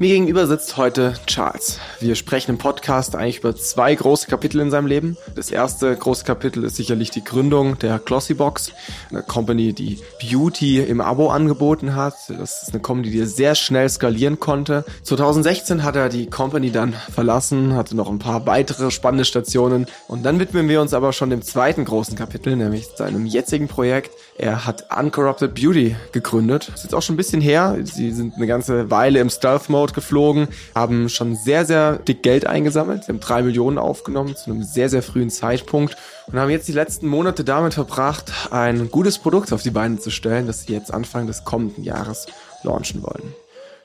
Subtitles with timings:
[0.00, 1.80] Mir gegenüber sitzt heute Charles.
[1.98, 5.16] Wir sprechen im Podcast eigentlich über zwei große Kapitel in seinem Leben.
[5.34, 8.70] Das erste große Kapitel ist sicherlich die Gründung der Glossybox,
[9.10, 12.14] eine Company, die Beauty im Abo angeboten hat.
[12.28, 14.84] Das ist eine Company, die er sehr schnell skalieren konnte.
[15.02, 20.22] 2016 hat er die Company dann verlassen, hatte noch ein paar weitere spannende Stationen und
[20.24, 24.12] dann widmen wir uns aber schon dem zweiten großen Kapitel, nämlich seinem jetzigen Projekt.
[24.36, 26.68] Er hat Uncorrupted Beauty gegründet.
[26.68, 27.76] Das ist jetzt auch schon ein bisschen her.
[27.82, 32.46] Sie sind eine ganze Weile im Stealth Mode geflogen, haben schon sehr, sehr dick Geld
[32.46, 33.04] eingesammelt.
[33.04, 36.72] Sie haben drei Millionen aufgenommen zu einem sehr, sehr frühen Zeitpunkt und haben jetzt die
[36.72, 40.92] letzten Monate damit verbracht, ein gutes Produkt auf die Beine zu stellen, das sie jetzt
[40.92, 42.26] Anfang des kommenden Jahres
[42.62, 43.34] launchen wollen.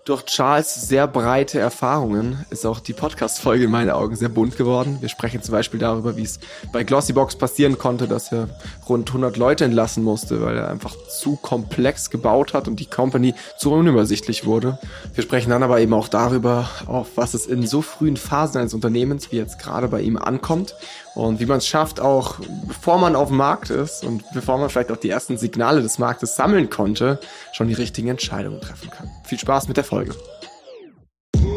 [0.06, 4.98] Durch Charles sehr breite Erfahrungen ist auch die Podcast-Folge in meinen Augen sehr bunt geworden.
[5.00, 6.42] Wir sprechen zum Beispiel darüber, wie es
[6.74, 8.50] bei Glossybox passieren konnte, dass er
[8.90, 13.34] rund 100 Leute entlassen musste, weil er einfach zu komplex gebaut hat und die Company
[13.58, 14.78] zu unübersichtlich wurde.
[15.14, 18.74] Wir sprechen dann aber eben auch darüber, auf was es in so frühen Phasen eines
[18.74, 20.76] Unternehmens wie jetzt gerade bei ihm ankommt
[21.16, 24.70] und wie man es schafft, auch bevor man auf dem Markt ist und bevor man
[24.70, 27.20] vielleicht auch die ersten Signale des Marktes sammeln konnte,
[27.52, 29.10] schon die richtigen Entscheidungen treffen kann.
[29.24, 30.16] Viel Spaß mit der Folge.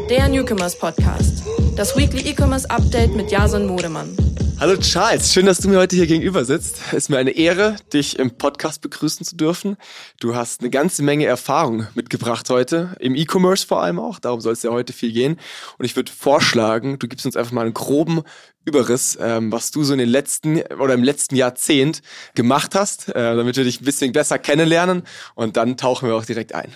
[0.09, 1.43] Der Newcomers Podcast.
[1.75, 4.15] Das Weekly E-Commerce Update mit Jason Modemann.
[4.59, 6.81] Hallo Charles, schön, dass du mir heute hier gegenüber sitzt.
[6.87, 9.77] Es ist mir eine Ehre, dich im Podcast begrüßen zu dürfen.
[10.19, 14.17] Du hast eine ganze Menge Erfahrung mitgebracht heute, im E-Commerce vor allem auch.
[14.17, 15.39] Darum soll es ja heute viel gehen.
[15.77, 18.23] Und ich würde vorschlagen, du gibst uns einfach mal einen groben
[18.65, 22.01] Überriss, ähm, was du so in den letzten oder im letzten Jahrzehnt
[22.33, 25.03] gemacht hast, äh, damit wir dich ein bisschen besser kennenlernen.
[25.35, 26.73] Und dann tauchen wir auch direkt ein.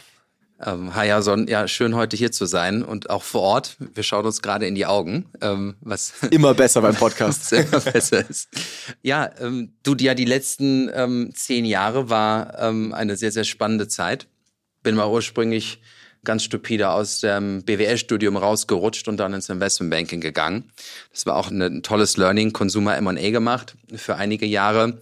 [0.63, 3.77] Ähm, hi Jason, ja, schön heute hier zu sein und auch vor Ort.
[3.79, 8.29] Wir schauen uns gerade in die Augen, ähm, was immer besser beim Podcast immer besser
[8.29, 8.47] ist.
[9.01, 13.87] Ja, ähm, du, ja, die letzten ähm, zehn Jahre war ähm, eine sehr, sehr spannende
[13.87, 14.27] Zeit.
[14.83, 15.81] Bin mal ursprünglich
[16.23, 20.71] ganz stupide aus dem BWL-Studium rausgerutscht und dann ins Investmentbanking gegangen.
[21.11, 25.01] Das war auch ein tolles Learning, Consumer M&A gemacht für einige Jahre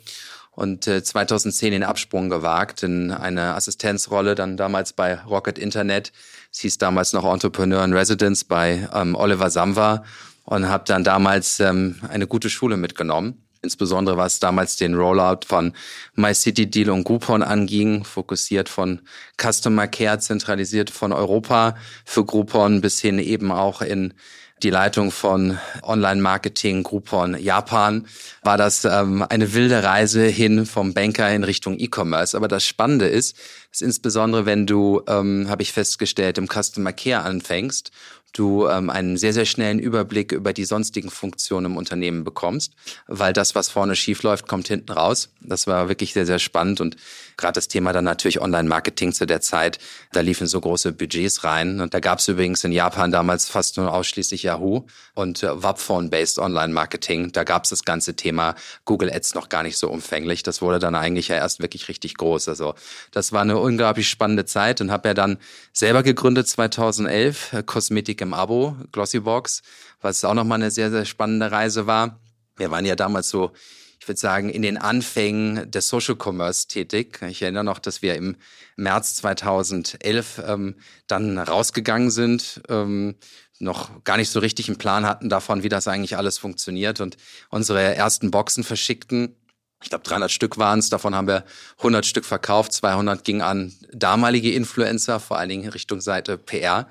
[0.59, 6.11] und äh, 2010 den Absprung gewagt in eine Assistenzrolle, dann damals bei Rocket Internet.
[6.51, 10.03] Es hieß damals noch Entrepreneur in Residence bei ähm, Oliver Samwa
[10.43, 13.41] und habe dann damals ähm, eine gute Schule mitgenommen.
[13.61, 15.73] Insbesondere was damals den Rollout von
[16.15, 19.01] MyCityDeal und Groupon anging, fokussiert von
[19.37, 21.75] Customer Care, zentralisiert von Europa
[22.05, 24.13] für Groupon bis hin eben auch in
[24.63, 28.07] die Leitung von Online-Marketing Groupon Japan,
[28.43, 32.35] war das ähm, eine wilde Reise hin vom Banker in Richtung E-Commerce.
[32.35, 33.37] Aber das Spannende ist,
[33.71, 37.91] dass insbesondere wenn du, ähm, habe ich festgestellt, im Customer Care anfängst
[38.33, 42.73] du ähm, einen sehr, sehr schnellen Überblick über die sonstigen Funktionen im Unternehmen bekommst,
[43.07, 45.29] weil das, was vorne schief läuft, kommt hinten raus.
[45.41, 46.95] Das war wirklich sehr, sehr spannend und
[47.39, 49.79] gerade das Thema dann natürlich Online-Marketing zu der Zeit,
[50.11, 53.77] da liefen so große Budgets rein und da gab es übrigens in Japan damals fast
[53.77, 54.85] nur ausschließlich Yahoo
[55.15, 57.31] und äh, Webphone-based Online-Marketing.
[57.31, 58.55] Da gab es das ganze Thema
[58.85, 60.43] Google Ads noch gar nicht so umfänglich.
[60.43, 62.49] Das wurde dann eigentlich ja erst wirklich richtig groß.
[62.49, 62.75] Also
[63.11, 65.37] das war eine unglaublich spannende Zeit und habe ja dann
[65.73, 69.61] selber gegründet 2011, äh, Kosmetik im Abo, Glossybox,
[70.01, 72.19] was auch nochmal eine sehr, sehr spannende Reise war.
[72.57, 73.51] Wir waren ja damals so,
[73.99, 77.21] ich würde sagen, in den Anfängen des Social Commerce tätig.
[77.29, 78.37] Ich erinnere noch, dass wir im
[78.77, 80.75] März 2011 ähm,
[81.07, 83.15] dann rausgegangen sind, ähm,
[83.59, 87.17] noch gar nicht so richtig einen Plan hatten davon, wie das eigentlich alles funktioniert und
[87.49, 89.35] unsere ersten Boxen verschickten.
[89.83, 90.89] Ich glaube, 300 Stück waren es.
[90.89, 91.43] Davon haben wir
[91.77, 92.71] 100 Stück verkauft.
[92.71, 96.87] 200 ging an damalige Influencer, vor allen Dingen Richtung Seite PR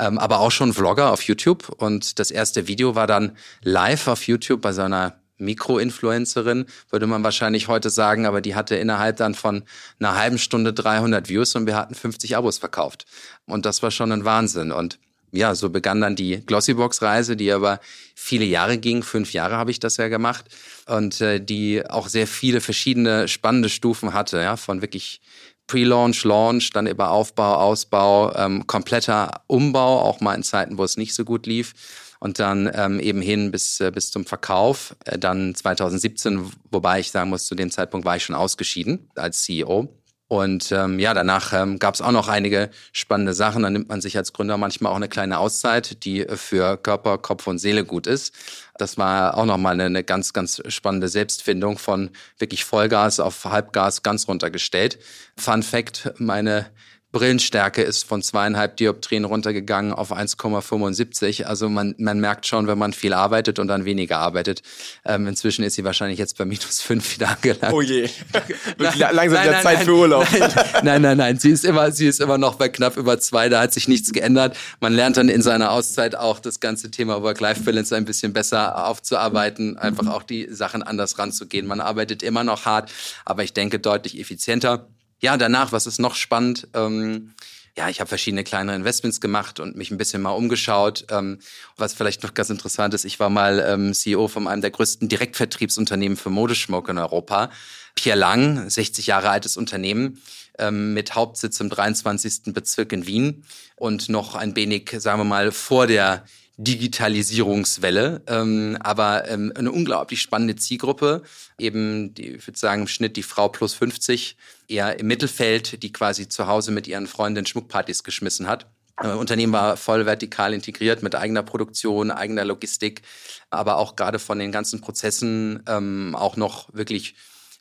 [0.00, 1.68] ähm, aber auch schon Vlogger auf YouTube.
[1.68, 7.68] Und das erste Video war dann live auf YouTube bei seiner Mikro-Influencerin, würde man wahrscheinlich
[7.68, 9.64] heute sagen, aber die hatte innerhalb dann von
[9.98, 13.06] einer halben Stunde 300 Views und wir hatten 50 Abos verkauft.
[13.46, 14.72] Und das war schon ein Wahnsinn.
[14.72, 14.98] Und
[15.32, 17.80] ja, so begann dann die Glossybox-Reise, die aber
[18.14, 19.02] viele Jahre ging.
[19.02, 20.46] Fünf Jahre habe ich das ja gemacht
[20.86, 25.20] und äh, die auch sehr viele verschiedene spannende Stufen hatte, ja, von wirklich
[25.68, 30.96] Pre-Launch, Launch, dann über Aufbau, Ausbau, ähm, kompletter Umbau, auch mal in Zeiten, wo es
[30.96, 31.74] nicht so gut lief.
[32.20, 37.10] Und dann ähm, eben hin bis, äh, bis zum Verkauf, äh, dann 2017, wobei ich
[37.10, 39.88] sagen muss, zu dem Zeitpunkt war ich schon ausgeschieden als CEO.
[40.28, 43.64] Und ähm, ja, danach ähm, gab es auch noch einige spannende Sachen.
[43.64, 47.48] Dann nimmt man sich als Gründer manchmal auch eine kleine Auszeit, die für Körper, Kopf
[47.48, 48.32] und Seele gut ist.
[48.78, 54.04] Das war auch nochmal eine, eine ganz, ganz spannende Selbstfindung von wirklich Vollgas auf Halbgas
[54.04, 55.00] ganz runtergestellt.
[55.36, 56.66] Fun Fact, meine
[57.12, 61.44] Brillenstärke ist von zweieinhalb Dioptrien runtergegangen auf 1,75.
[61.44, 64.62] Also man, man merkt schon, wenn man viel arbeitet und dann weniger arbeitet.
[65.04, 67.74] Ähm, inzwischen ist sie wahrscheinlich jetzt bei minus fünf wieder angelangt.
[67.74, 68.08] Oh je.
[68.78, 70.26] Nein, Langsam nein, wieder nein, Zeit nein, für Urlaub.
[70.30, 70.50] Nein,
[70.84, 71.38] nein, nein, nein.
[71.38, 73.48] Sie ist immer, sie ist immer noch bei knapp über zwei.
[73.48, 74.56] Da hat sich nichts geändert.
[74.80, 79.78] Man lernt dann in seiner Auszeit auch das ganze Thema Work-Life-Balance ein bisschen besser aufzuarbeiten,
[79.78, 81.66] einfach auch die Sachen anders ranzugehen.
[81.66, 82.90] Man arbeitet immer noch hart,
[83.24, 84.86] aber ich denke deutlich effizienter.
[85.20, 86.68] Ja, danach, was ist noch spannend?
[86.72, 87.34] Ähm,
[87.76, 91.06] ja, ich habe verschiedene kleine Investments gemacht und mich ein bisschen mal umgeschaut.
[91.10, 91.38] Ähm,
[91.76, 95.08] was vielleicht noch ganz interessant ist, ich war mal ähm, CEO von einem der größten
[95.08, 97.50] Direktvertriebsunternehmen für Modeschmuck in Europa.
[97.94, 100.22] Pierre Lang, 60 Jahre altes Unternehmen
[100.58, 102.54] ähm, mit Hauptsitz im 23.
[102.54, 103.44] Bezirk in Wien
[103.76, 106.24] und noch ein wenig, sagen wir mal, vor der
[106.62, 111.22] Digitalisierungswelle, ähm, aber ähm, eine unglaublich spannende Zielgruppe.
[111.58, 114.36] Eben, die, ich würde sagen, im Schnitt die Frau plus 50,
[114.68, 118.66] eher im Mittelfeld, die quasi zu Hause mit ihren Freundinnen Schmuckpartys geschmissen hat.
[119.02, 123.02] Äh, Unternehmen war voll vertikal integriert mit eigener Produktion, eigener Logistik,
[123.48, 127.14] aber auch gerade von den ganzen Prozessen ähm, auch noch wirklich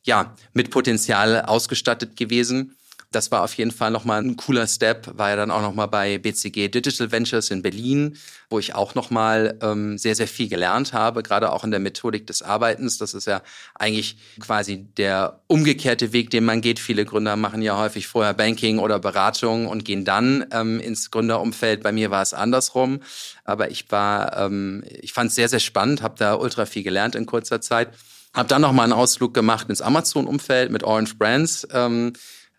[0.04, 2.76] ja mit Potenzial ausgestattet gewesen.
[3.12, 5.18] Das war auf jeden Fall nochmal ein cooler Step.
[5.18, 8.18] War ja dann auch nochmal bei BCG Digital Ventures in Berlin,
[8.52, 12.28] wo ich auch nochmal ähm, sehr, sehr viel gelernt habe, gerade auch in der Methodik
[12.28, 13.00] des Arbeitens.
[13.00, 13.42] Das ist ja
[13.74, 16.78] eigentlich quasi der umgekehrte Weg, den man geht.
[16.80, 21.82] Viele Gründer machen ja häufig vorher Banking oder Beratung und gehen dann ähm, ins Gründerumfeld.
[21.82, 23.00] Bei mir war es andersrum.
[23.44, 27.16] Aber ich war, ähm, ich fand es sehr, sehr spannend, habe da ultra viel gelernt
[27.16, 27.90] in kurzer Zeit.
[28.36, 31.68] Hab dann noch mal einen Ausflug gemacht ins Amazon-Umfeld mit Orange Brands.
[31.72, 32.14] Ähm,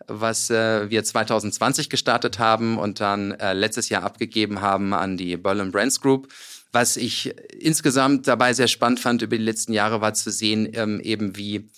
[0.07, 5.37] was äh, wir 2020 gestartet haben und dann äh, letztes Jahr abgegeben haben an die
[5.37, 6.27] Berlin Brands Group.
[6.71, 11.01] Was ich insgesamt dabei sehr spannend fand über die letzten Jahre war zu sehen, ähm,
[11.01, 11.69] eben wie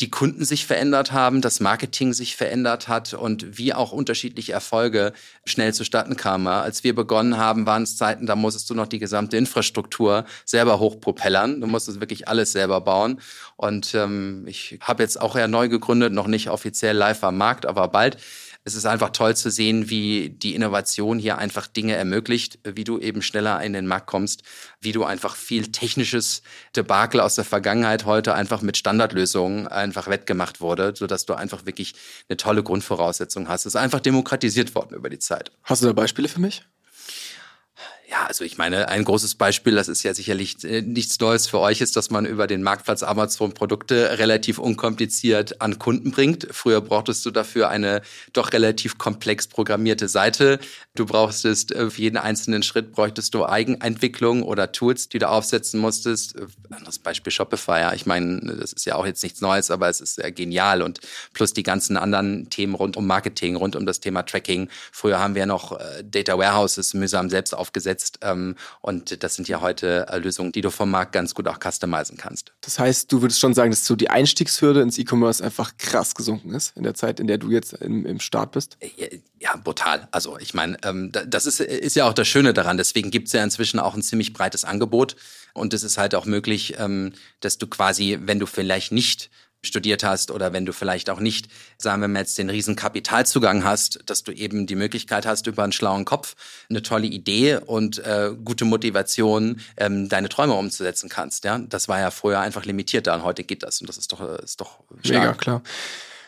[0.00, 5.12] die Kunden sich verändert haben, das Marketing sich verändert hat und wie auch unterschiedliche Erfolge
[5.44, 6.46] schnell zustatten kamen.
[6.46, 10.78] Als wir begonnen haben, waren es Zeiten, da musstest du noch die gesamte Infrastruktur selber
[10.78, 11.60] hochpropellern.
[11.60, 13.20] Du musstest wirklich alles selber bauen.
[13.56, 17.66] Und ähm, ich habe jetzt auch eher neu gegründet, noch nicht offiziell live am Markt,
[17.66, 18.18] aber bald
[18.68, 22.98] es ist einfach toll zu sehen, wie die Innovation hier einfach Dinge ermöglicht, wie du
[22.98, 24.42] eben schneller in den Markt kommst,
[24.80, 26.42] wie du einfach viel technisches
[26.76, 31.94] Debakel aus der Vergangenheit heute einfach mit Standardlösungen einfach wettgemacht wurde, sodass du einfach wirklich
[32.28, 33.62] eine tolle Grundvoraussetzung hast.
[33.62, 35.50] Es ist einfach demokratisiert worden über die Zeit.
[35.64, 36.64] Hast du da Beispiele für mich?
[38.10, 41.58] Ja, also ich meine, ein großes Beispiel, das ist ja sicherlich äh, nichts Neues für
[41.58, 46.48] euch, ist, dass man über den Marktplatz Amazon Produkte relativ unkompliziert an Kunden bringt.
[46.50, 48.00] Früher brauchtest du dafür eine
[48.32, 50.58] doch relativ komplex programmierte Seite.
[50.94, 55.78] Du brauchtest äh, für jeden einzelnen Schritt bräuchtest du Eigenentwicklung oder Tools, die du aufsetzen
[55.78, 56.34] musstest.
[56.34, 57.94] Äh, anderes Beispiel Shopify.
[57.94, 61.00] Ich meine, das ist ja auch jetzt nichts Neues, aber es ist sehr genial und
[61.34, 64.70] plus die ganzen anderen Themen rund um Marketing, rund um das Thema Tracking.
[64.92, 68.18] Früher haben wir noch Data Warehouses mühsam selbst aufgesetzt umgesetzt.
[68.22, 71.58] Ähm, und das sind ja heute äh, Lösungen, die du vom Markt ganz gut auch
[71.58, 72.52] customizen kannst.
[72.60, 76.54] Das heißt, du würdest schon sagen, dass so die Einstiegshürde ins E-Commerce einfach krass gesunken
[76.54, 78.76] ist in der Zeit, in der du jetzt im, im Start bist?
[78.80, 80.08] Äh, ja, brutal.
[80.10, 82.76] Also ich meine, ähm, das ist, ist ja auch das Schöne daran.
[82.76, 85.16] Deswegen gibt es ja inzwischen auch ein ziemlich breites Angebot.
[85.54, 89.30] Und es ist halt auch möglich, ähm, dass du quasi, wenn du vielleicht nicht
[89.62, 93.64] studiert hast oder wenn du vielleicht auch nicht, sagen wir mal jetzt den riesen Kapitalzugang
[93.64, 96.36] hast, dass du eben die Möglichkeit hast, über einen schlauen Kopf
[96.70, 101.44] eine tolle Idee und äh, gute Motivation ähm, deine Träume umzusetzen kannst.
[101.44, 104.20] Ja, das war ja früher einfach limitierter und heute geht das und das ist doch
[104.38, 105.20] ist doch stark.
[105.20, 105.62] Mega klar.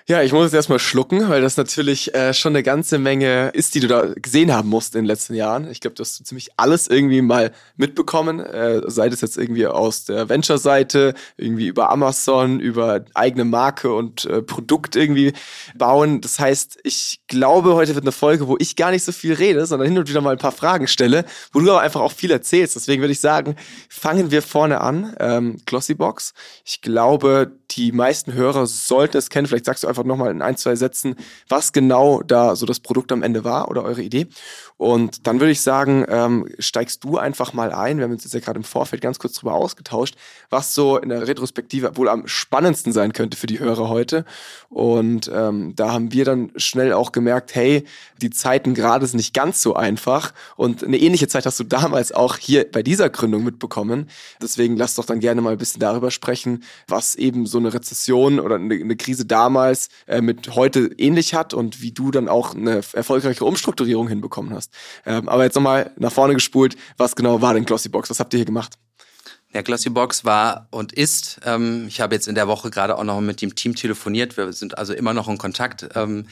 [0.08, 3.74] Ja, ich muss es erstmal schlucken, weil das natürlich äh, schon eine ganze Menge ist,
[3.74, 5.70] die du da gesehen haben musst in den letzten Jahren.
[5.70, 10.04] Ich glaube, du hast ziemlich alles irgendwie mal mitbekommen, äh, sei das jetzt irgendwie aus
[10.06, 15.32] der Venture-Seite, irgendwie über Amazon, über eigene Marke und äh, Produkt irgendwie
[15.76, 16.20] bauen.
[16.20, 19.64] Das heißt, ich glaube, heute wird eine Folge, wo ich gar nicht so viel rede,
[19.66, 22.30] sondern hin und wieder mal ein paar Fragen stelle, wo du aber einfach auch viel
[22.30, 22.74] erzählst.
[22.74, 23.54] Deswegen würde ich sagen,
[23.88, 25.14] fangen wir vorne an.
[25.20, 26.32] Ähm, Glossybox.
[26.64, 29.46] Ich glaube, die meisten Hörer sollten es kennen.
[29.46, 31.16] Vielleicht sagst du einfach nochmal in ein, zwei Sätzen,
[31.48, 34.26] was genau da so das Produkt am Ende war oder eure Idee.
[34.76, 37.98] Und dann würde ich sagen, ähm, steigst du einfach mal ein.
[37.98, 40.16] Wir haben uns jetzt ja gerade im Vorfeld ganz kurz drüber ausgetauscht,
[40.48, 44.24] was so in der Retrospektive wohl am spannendsten sein könnte für die Hörer heute.
[44.70, 47.84] Und ähm, da haben wir dann schnell auch gemerkt, hey,
[48.22, 50.32] die Zeiten gerade sind nicht ganz so einfach.
[50.56, 54.08] Und eine ähnliche Zeit hast du damals auch hier bei dieser Gründung mitbekommen.
[54.40, 58.40] Deswegen lass doch dann gerne mal ein bisschen darüber sprechen, was eben so eine Rezession
[58.40, 62.54] oder eine, eine Krise damals äh, mit heute ähnlich hat und wie du dann auch
[62.54, 64.72] eine erfolgreiche Umstrukturierung hinbekommen hast.
[65.06, 68.10] Ähm, aber jetzt nochmal nach vorne gespult, was genau war denn Glossybox?
[68.10, 68.74] Was habt ihr hier gemacht?
[69.52, 73.20] Der Glossybox war und ist, ähm, ich habe jetzt in der Woche gerade auch noch
[73.20, 75.88] mit dem Team telefoniert, wir sind also immer noch in Kontakt.
[75.94, 76.26] Ähm,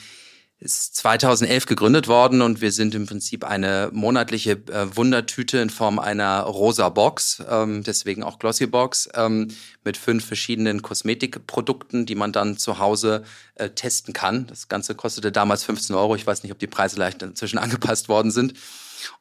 [0.61, 6.01] ist 2011 gegründet worden und wir sind im Prinzip eine monatliche äh, Wundertüte in Form
[6.01, 9.49] einer rosa Box, ähm, deswegen auch Glossy Box, ähm,
[9.85, 13.23] mit fünf verschiedenen Kosmetikprodukten, die man dann zu Hause
[13.55, 14.49] äh, testen kann.
[14.49, 16.17] Das Ganze kostete damals 15 Euro.
[16.17, 18.55] Ich weiß nicht, ob die Preise leicht inzwischen angepasst worden sind.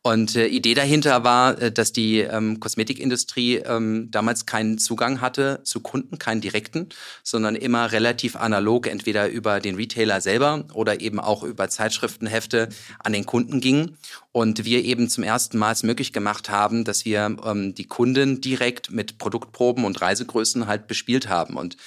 [0.02, 5.62] Und äh, Idee dahinter war, äh, dass die ähm, Kosmetikindustrie ähm, damals keinen Zugang hatte
[5.64, 6.90] zu Kunden, keinen direkten,
[7.24, 12.70] sondern immer relativ analog, entweder über den Retailer selber oder eben auch über Zeitschriftenhefte
[13.04, 13.98] an den Kunden ging.
[14.32, 18.42] Und wir eben zum ersten Mal es möglich gemacht haben, dass wir ähm, die Kunden
[18.42, 21.56] direkt mit Produktproben und Reisegrößen halt bespielt haben.
[21.56, 21.78] Und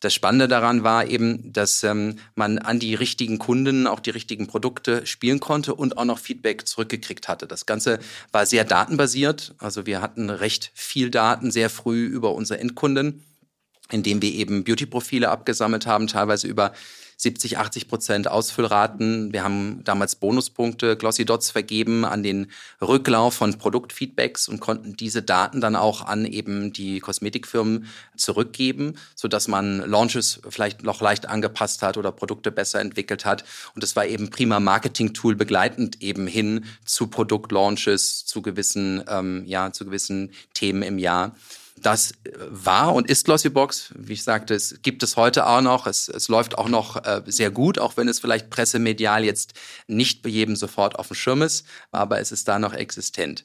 [0.00, 4.46] das Spannende daran war eben, dass ähm, man an die richtigen Kunden auch die richtigen
[4.46, 7.46] Produkte spielen konnte und auch noch Feedback zurückgekriegt hatte.
[7.46, 7.98] Das Ganze
[8.32, 9.54] war sehr datenbasiert.
[9.58, 13.24] Also wir hatten recht viel Daten sehr früh über unsere Endkunden,
[13.90, 16.72] indem wir eben Beauty-Profile abgesammelt haben, teilweise über
[17.20, 19.30] 70, 80 Prozent Ausfüllraten.
[19.34, 22.46] Wir haben damals Bonuspunkte, Glossy Dots vergeben an den
[22.80, 27.86] Rücklauf von Produktfeedbacks und konnten diese Daten dann auch an eben die Kosmetikfirmen
[28.16, 33.44] zurückgeben, so dass man Launches vielleicht noch leicht angepasst hat oder Produkte besser entwickelt hat.
[33.74, 39.72] Und es war eben prima Marketing-Tool begleitend eben hin zu Produktlaunches, zu gewissen, ähm, ja,
[39.72, 41.34] zu gewissen Themen im Jahr.
[41.82, 42.12] Das
[42.50, 43.94] war und ist Glossybox.
[43.96, 45.86] Wie ich sagte, es gibt es heute auch noch.
[45.86, 49.54] Es, es läuft auch noch äh, sehr gut, auch wenn es vielleicht pressemedial jetzt
[49.86, 53.44] nicht bei jedem sofort auf dem Schirm ist, aber es ist da noch existent.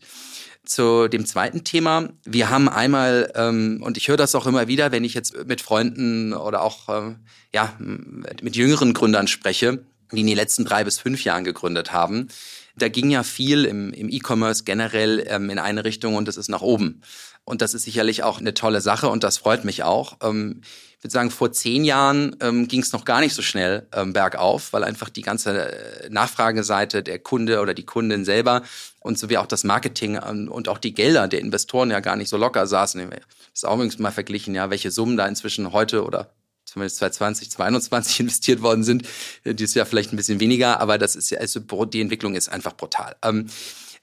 [0.66, 2.10] Zu dem zweiten Thema.
[2.26, 5.62] Wir haben einmal, ähm, und ich höre das auch immer wieder, wenn ich jetzt mit
[5.62, 7.20] Freunden oder auch ähm,
[7.54, 12.28] ja, mit jüngeren Gründern spreche, die in den letzten drei bis fünf Jahren gegründet haben.
[12.76, 16.50] Da ging ja viel im, im E-Commerce generell ähm, in eine Richtung und das ist
[16.50, 17.02] nach oben.
[17.46, 20.18] Und das ist sicherlich auch eine tolle Sache und das freut mich auch.
[20.24, 20.62] Ähm,
[20.98, 24.14] ich würde sagen, vor zehn Jahren ähm, ging es noch gar nicht so schnell ähm,
[24.14, 28.64] bergauf, weil einfach die ganze äh, Nachfrageseite der Kunde oder die Kundin selber
[29.00, 32.16] und so wie auch das Marketing ähm, und auch die Gelder der Investoren ja gar
[32.16, 33.08] nicht so locker saßen.
[33.12, 33.20] Das
[33.54, 36.32] ist auch übrigens mal verglichen, ja, welche Summen da inzwischen heute oder
[36.66, 39.08] zumindest 2020, 2021 investiert worden sind.
[39.46, 42.74] Dieses Jahr vielleicht ein bisschen weniger, aber das ist ja, also die Entwicklung ist einfach
[42.76, 43.16] brutal.
[43.24, 43.48] Ähm,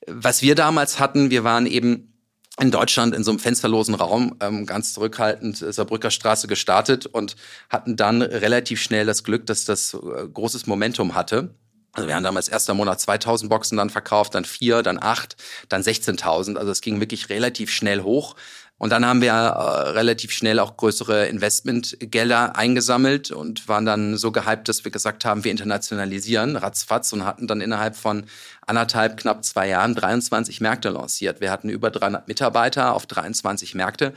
[0.06, 2.11] was wir damals hatten, wir waren eben
[2.60, 7.36] in Deutschland in so einem fensterlosen Raum ähm, ganz zurückhaltend äh, Saarbrücker Straße gestartet und
[7.70, 11.54] hatten dann relativ schnell das Glück, dass das äh, großes Momentum hatte.
[11.94, 15.36] Also wir haben damals erster Monat 2000 Boxen dann verkauft, dann vier, dann acht,
[15.68, 16.56] dann 16.000.
[16.56, 18.34] Also es ging wirklich relativ schnell hoch.
[18.82, 24.32] Und dann haben wir äh, relativ schnell auch größere Investmentgelder eingesammelt und waren dann so
[24.32, 28.24] gehypt, dass wir gesagt haben, wir internationalisieren ratzfatz und hatten dann innerhalb von
[28.66, 31.40] anderthalb, knapp zwei Jahren 23 Märkte lanciert.
[31.40, 34.14] Wir hatten über 300 Mitarbeiter auf 23 Märkte.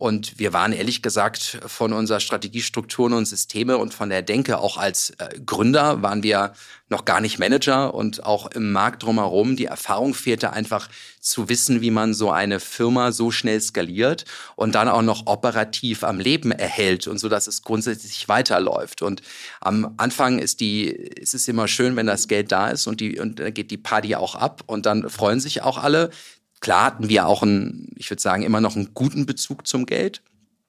[0.00, 4.78] Und wir waren ehrlich gesagt von unserer Strategiestrukturen und Systeme und von der Denke auch
[4.78, 6.54] als äh, Gründer waren wir
[6.88, 9.56] noch gar nicht Manager und auch im Markt drumherum.
[9.56, 10.88] Die Erfahrung fehlte einfach
[11.20, 14.24] zu wissen, wie man so eine Firma so schnell skaliert
[14.56, 19.02] und dann auch noch operativ am Leben erhält und so, dass es grundsätzlich weiterläuft.
[19.02, 19.20] Und
[19.60, 23.20] am Anfang ist die, ist es immer schön, wenn das Geld da ist und die,
[23.20, 26.08] und dann geht die Party auch ab und dann freuen sich auch alle.
[26.60, 30.22] Klar hatten wir auch einen, ich würde sagen, immer noch einen guten Bezug zum Geld,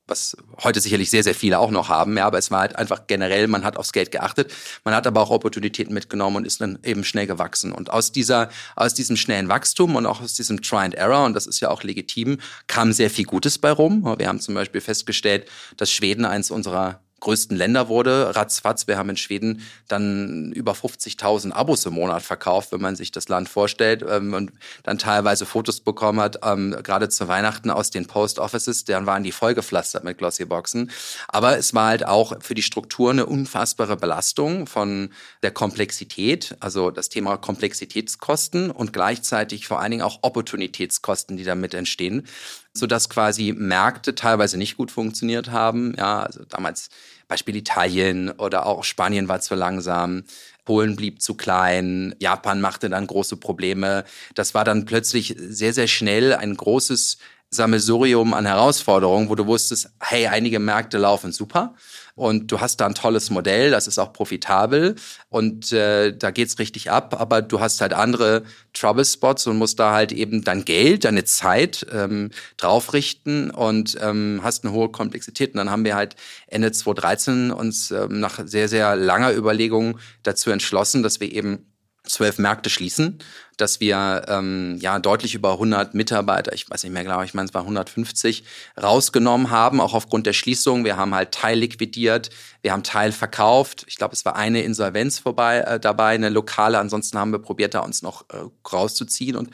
[0.07, 2.17] was heute sicherlich sehr, sehr viele auch noch haben.
[2.17, 5.21] Ja, aber es war halt einfach generell, man hat aufs Geld geachtet, man hat aber
[5.21, 7.71] auch Opportunitäten mitgenommen und ist dann eben schnell gewachsen.
[7.71, 11.33] Und aus dieser, aus diesem schnellen Wachstum und auch aus diesem Try and Error, und
[11.33, 14.03] das ist ja auch legitim, kam sehr viel Gutes bei rum.
[14.17, 18.35] Wir haben zum Beispiel festgestellt, dass Schweden eins unserer größten Länder wurde.
[18.35, 23.11] Ratzfatz, wir haben in Schweden dann über 50.000 Abos im Monat verkauft, wenn man sich
[23.11, 24.51] das Land vorstellt ähm, und
[24.83, 29.23] dann teilweise Fotos bekommen hat, ähm, gerade zu Weihnachten aus den Post Offices, dann waren
[29.23, 30.91] die vollgepflastert mit Glossyboxen.
[31.27, 35.11] Aber es war halt auch für die Struktur eine unfassbare Belastung von
[35.43, 41.73] der Komplexität, also das Thema Komplexitätskosten und gleichzeitig vor allen Dingen auch Opportunitätskosten, die damit
[41.73, 42.27] entstehen
[42.73, 45.93] sodass quasi Märkte teilweise nicht gut funktioniert haben.
[45.97, 46.89] Ja, also damals
[47.27, 50.23] Beispiel Italien oder auch Spanien war zu langsam.
[50.65, 54.05] Polen blieb zu klein, Japan machte dann große Probleme.
[54.35, 57.17] Das war dann plötzlich sehr, sehr schnell ein großes
[57.53, 61.75] Sammelsurium an Herausforderungen, wo du wusstest, hey, einige Märkte laufen super
[62.15, 64.95] und du hast da ein tolles Modell, das ist auch profitabel
[65.29, 68.43] und äh, da geht's richtig ab, aber du hast halt andere
[68.73, 74.39] Trouble Spots und musst da halt eben dein Geld, deine Zeit ähm, draufrichten und ähm,
[74.43, 75.51] hast eine hohe Komplexität.
[75.53, 76.15] Und dann haben wir halt
[76.47, 81.70] Ende 2013 uns ähm, nach sehr, sehr langer Überlegung dazu entschlossen, dass wir eben
[82.03, 83.19] zwölf Märkte schließen,
[83.57, 87.47] dass wir ähm, ja deutlich über 100 Mitarbeiter, ich weiß nicht mehr genau, ich meine
[87.47, 88.43] es war 150,
[88.81, 90.83] rausgenommen haben, auch aufgrund der Schließung.
[90.83, 92.31] Wir haben halt Teil liquidiert,
[92.61, 93.85] wir haben Teil verkauft.
[93.87, 96.79] Ich glaube, es war eine Insolvenz vorbei äh, dabei, eine lokale.
[96.79, 98.37] Ansonsten haben wir probiert, da uns noch äh,
[98.71, 99.35] rauszuziehen.
[99.35, 99.51] Und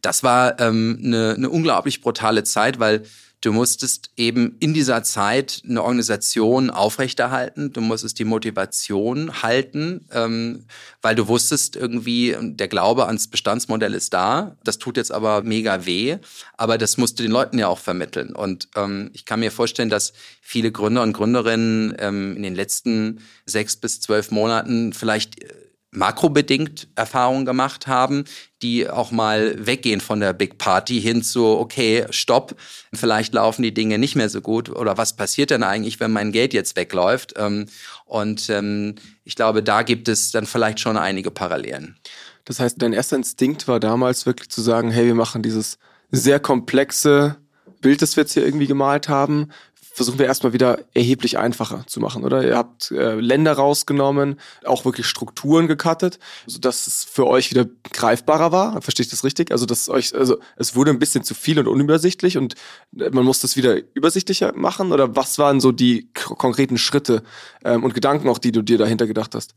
[0.00, 3.02] das war ähm, eine, eine unglaublich brutale Zeit, weil
[3.40, 7.72] Du musstest eben in dieser Zeit eine Organisation aufrechterhalten.
[7.72, 10.64] Du musstest die Motivation halten, ähm,
[11.02, 14.56] weil du wusstest irgendwie, der Glaube ans Bestandsmodell ist da.
[14.64, 16.18] Das tut jetzt aber mega weh.
[16.56, 18.34] Aber das musst du den Leuten ja auch vermitteln.
[18.34, 23.20] Und ähm, ich kann mir vorstellen, dass viele Gründer und Gründerinnen ähm, in den letzten
[23.46, 28.24] sechs bis zwölf Monaten vielleicht äh, makrobedingt Erfahrungen gemacht haben,
[28.60, 32.56] die auch mal weggehen von der Big Party hin zu, okay, stopp,
[32.92, 36.32] vielleicht laufen die Dinge nicht mehr so gut oder was passiert denn eigentlich, wenn mein
[36.32, 37.34] Geld jetzt wegläuft?
[37.36, 37.66] Ähm,
[38.04, 41.96] und ähm, ich glaube, da gibt es dann vielleicht schon einige Parallelen.
[42.44, 45.78] Das heißt, dein erster Instinkt war damals wirklich zu sagen, hey, wir machen dieses
[46.10, 47.36] sehr komplexe
[47.80, 49.50] Bild, das wir jetzt hier irgendwie gemalt haben,
[49.98, 52.46] versuchen wir erstmal wieder erheblich einfacher zu machen, oder?
[52.46, 58.52] Ihr habt äh, Länder rausgenommen, auch wirklich Strukturen gecuttet, sodass es für euch wieder greifbarer
[58.52, 58.80] war.
[58.80, 59.50] Verstehe ich das richtig?
[59.50, 62.54] Also, dass euch, also es wurde ein bisschen zu viel und unübersichtlich und
[62.96, 64.92] äh, man muss das wieder übersichtlicher machen?
[64.92, 67.24] Oder was waren so die konkreten Schritte
[67.64, 69.56] ähm, und Gedanken auch, die du dir dahinter gedacht hast?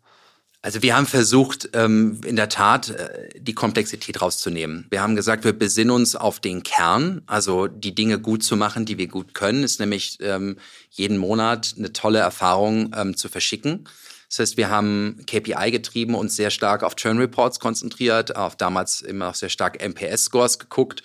[0.64, 4.86] Also wir haben versucht, ähm, in der Tat äh, die Komplexität rauszunehmen.
[4.92, 8.86] Wir haben gesagt, wir besinnen uns auf den Kern, also die Dinge gut zu machen,
[8.86, 10.58] die wir gut können, ist nämlich ähm,
[10.92, 13.86] jeden Monat eine tolle Erfahrung ähm, zu verschicken.
[14.30, 19.02] Das heißt, wir haben KPI getrieben, uns sehr stark auf Churn Reports konzentriert, auf damals
[19.02, 21.02] immer noch sehr stark MPS-Scores geguckt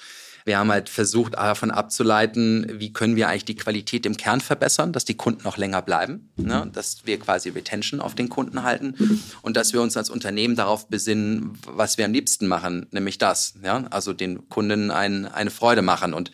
[0.47, 4.93] wir haben halt versucht, davon abzuleiten, wie können wir eigentlich die Qualität im Kern verbessern,
[4.93, 6.71] dass die Kunden noch länger bleiben, ne?
[6.73, 10.89] dass wir quasi Retention auf den Kunden halten und dass wir uns als Unternehmen darauf
[10.89, 13.85] besinnen, was wir am liebsten machen, nämlich das, ja?
[13.91, 16.31] also den Kunden ein, eine Freude machen und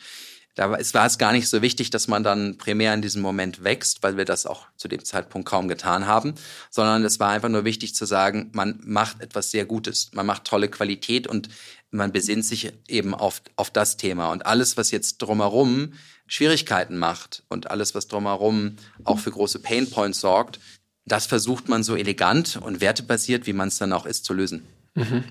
[0.54, 4.02] da war es gar nicht so wichtig, dass man dann primär in diesem Moment wächst,
[4.02, 6.34] weil wir das auch zu dem Zeitpunkt kaum getan haben,
[6.70, 10.44] sondern es war einfach nur wichtig zu sagen, man macht etwas sehr Gutes, man macht
[10.44, 11.48] tolle Qualität und
[11.92, 14.32] man besinnt sich eben auf, auf das Thema.
[14.32, 15.92] Und alles, was jetzt drumherum
[16.26, 20.58] Schwierigkeiten macht und alles, was drumherum auch für große Painpoints sorgt,
[21.04, 24.66] das versucht man so elegant und wertebasiert, wie man es dann auch ist, zu lösen.
[24.94, 25.24] Mhm.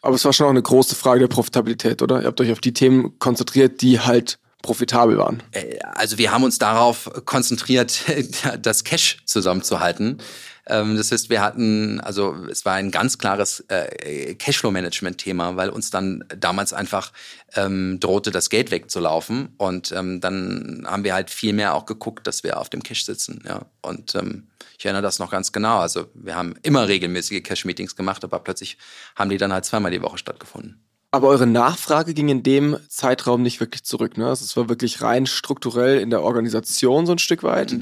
[0.00, 2.20] Aber es war schon auch eine große Frage der Profitabilität, oder?
[2.20, 5.42] Ihr habt euch auf die Themen konzentriert, die halt profitabel waren.
[5.52, 8.00] Äh, also wir haben uns darauf konzentriert,
[8.62, 10.18] das Cash zusammenzuhalten.
[10.68, 15.90] Ähm, das heißt, wir hatten, also es war ein ganz klares äh, Cashflow-Management-Thema, weil uns
[15.90, 17.12] dann damals einfach
[17.54, 19.54] ähm, drohte, das Geld wegzulaufen.
[19.58, 23.04] Und ähm, dann haben wir halt viel mehr auch geguckt, dass wir auf dem Cash
[23.04, 23.42] sitzen.
[23.46, 23.66] Ja.
[23.82, 24.48] Und ähm,
[24.78, 25.78] ich erinnere das noch ganz genau.
[25.78, 28.76] Also wir haben immer regelmäßige Cash-Meetings gemacht, aber plötzlich
[29.14, 30.85] haben die dann halt zweimal die Woche stattgefunden.
[31.16, 34.28] Aber eure Nachfrage ging in dem Zeitraum nicht wirklich zurück, ne?
[34.28, 37.74] Also es war wirklich rein strukturell in der Organisation so ein Stück weit.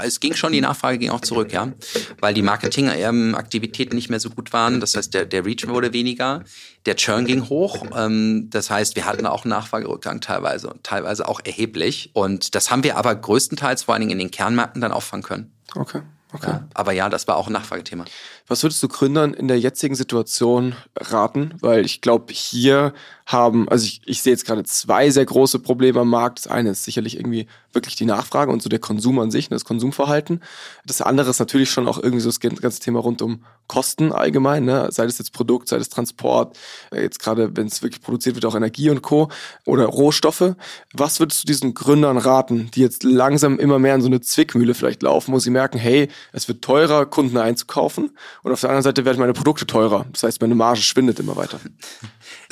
[0.00, 1.72] Es ging schon, die Nachfrage ging auch zurück, ja.
[2.20, 4.78] Weil die Marketingaktivitäten nicht mehr so gut waren.
[4.78, 6.44] Das heißt, der, der Reach wurde weniger,
[6.86, 7.84] der Churn ging hoch.
[7.92, 12.10] Ähm, das heißt, wir hatten auch einen Nachfragerückgang teilweise und teilweise auch erheblich.
[12.12, 15.52] Und das haben wir aber größtenteils vor allen Dingen in den Kernmärkten dann auffangen können.
[15.74, 16.02] Okay.
[16.32, 16.46] Okay.
[16.46, 18.04] Ja, aber ja, das war auch ein Nachfragethema.
[18.46, 21.54] Was würdest du Gründern in der jetzigen Situation raten?
[21.60, 22.92] Weil ich glaube, hier
[23.26, 26.38] haben, also ich, ich sehe jetzt gerade zwei sehr große Probleme am Markt.
[26.40, 29.56] Das eine ist sicherlich irgendwie wirklich die Nachfrage und so der Konsum an sich, ne,
[29.56, 30.42] das Konsumverhalten.
[30.84, 34.64] Das andere ist natürlich schon auch irgendwie so das ganze Thema rund um Kosten allgemein,
[34.64, 34.88] ne?
[34.90, 36.58] sei es jetzt Produkt, sei es Transport,
[36.90, 39.30] äh, jetzt gerade, wenn es wirklich produziert wird, auch Energie und Co.
[39.64, 40.54] oder Rohstoffe.
[40.92, 44.74] Was würdest du diesen Gründern raten, die jetzt langsam immer mehr in so eine Zwickmühle
[44.74, 48.10] vielleicht laufen, wo sie merken, hey, es wird teurer, Kunden einzukaufen
[48.42, 50.06] und auf der anderen Seite werden meine Produkte teurer.
[50.12, 51.60] Das heißt, meine Marge schwindet immer weiter.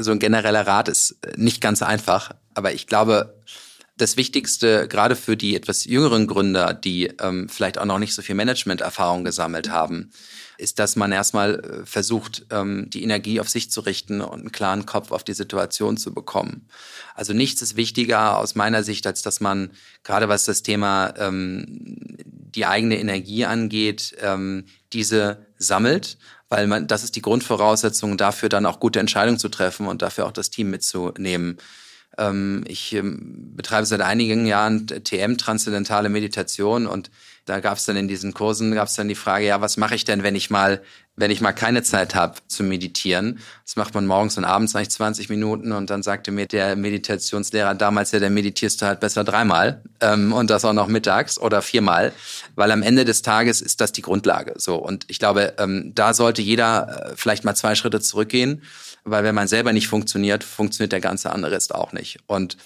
[0.00, 3.35] So ein genereller Rat ist nicht ganz einfach, aber ich glaube,
[3.98, 8.22] das Wichtigste, gerade für die etwas jüngeren Gründer, die ähm, vielleicht auch noch nicht so
[8.22, 10.11] viel Management-Erfahrung gesammelt haben,
[10.56, 14.52] ist, dass man erstmal äh, versucht, ähm, die Energie auf sich zu richten und einen
[14.52, 16.68] klaren Kopf auf die Situation zu bekommen.
[17.14, 19.70] Also nichts ist wichtiger aus meiner Sicht, als dass man,
[20.02, 21.64] gerade was das Thema ähm,
[22.54, 28.66] die eigene Energie angeht, ähm, diese sammelt, weil man, das ist die Grundvoraussetzung dafür, dann
[28.66, 31.58] auch gute Entscheidungen zu treffen und dafür auch das Team mitzunehmen.
[32.18, 36.87] Ähm, ich ähm, betreibe seit einigen Jahren TM, transzendentale Meditation.
[36.87, 37.11] Und
[37.44, 39.94] da gab es dann in diesen Kursen gab es dann die Frage, ja, was mache
[39.94, 40.83] ich denn, wenn ich mal
[41.18, 44.90] wenn ich mal keine Zeit habe zu meditieren, das macht man morgens und abends eigentlich
[44.90, 45.72] 20 Minuten.
[45.72, 50.33] Und dann sagte mir der Meditationslehrer damals, ja, der meditierst du halt besser dreimal ähm,
[50.33, 52.12] und das auch noch mittags oder viermal,
[52.54, 54.54] weil am Ende des Tages ist das die Grundlage.
[54.57, 58.62] So und ich glaube, ähm, da sollte jeder äh, vielleicht mal zwei Schritte zurückgehen,
[59.11, 62.18] weil wenn man selber nicht funktioniert, funktioniert der ganze andere Rest auch nicht.
[62.27, 62.57] Und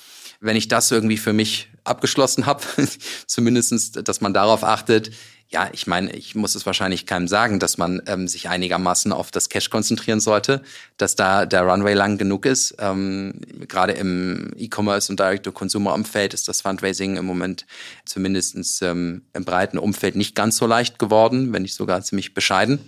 [0.40, 2.62] wenn ich das irgendwie für mich abgeschlossen habe,
[3.26, 5.10] zumindestens, dass man darauf achtet,
[5.52, 9.30] ja, ich meine, ich muss es wahrscheinlich keinem sagen, dass man ähm, sich einigermaßen auf
[9.30, 10.62] das Cash konzentrieren sollte,
[10.96, 12.74] dass da der Runway lang genug ist.
[12.78, 13.34] Ähm,
[13.68, 17.66] Gerade im E-Commerce und Direct-to-Consumer-Umfeld ist das Fundraising im Moment
[18.06, 22.80] zumindest ähm, im breiten Umfeld nicht ganz so leicht geworden, wenn nicht sogar ziemlich bescheiden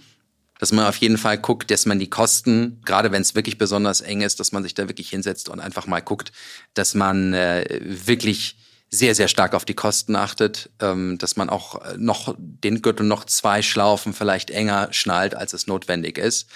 [0.59, 4.01] dass man auf jeden Fall guckt, dass man die Kosten, gerade wenn es wirklich besonders
[4.01, 6.33] eng ist, dass man sich da wirklich hinsetzt und einfach mal guckt,
[6.75, 8.57] dass man äh, wirklich
[8.91, 13.05] sehr, sehr stark auf die Kosten achtet, ähm, dass man auch äh, noch den Gürtel
[13.05, 16.49] noch zwei Schlaufen vielleicht enger schnallt, als es notwendig ist.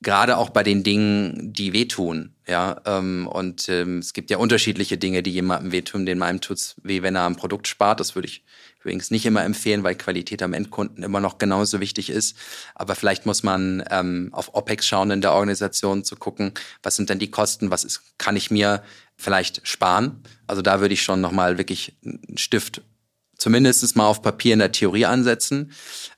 [0.00, 2.34] Gerade auch bei den Dingen, die wehtun.
[2.46, 6.06] Ja, ähm, und ähm, es gibt ja unterschiedliche Dinge, die jemandem wehtun.
[6.06, 8.00] Den meinem tut's weh, wenn er am Produkt spart.
[8.00, 8.44] Das würde ich
[8.80, 12.36] übrigens nicht immer empfehlen, weil Qualität am Endkunden immer noch genauso wichtig ist.
[12.74, 17.10] Aber vielleicht muss man ähm, auf OPEX schauen in der Organisation, zu gucken, was sind
[17.10, 18.82] denn die Kosten, was ist, kann ich mir
[19.16, 20.22] vielleicht sparen.
[20.46, 22.82] Also da würde ich schon nochmal wirklich einen Stift
[23.36, 25.72] zumindest mal auf Papier in der Theorie ansetzen.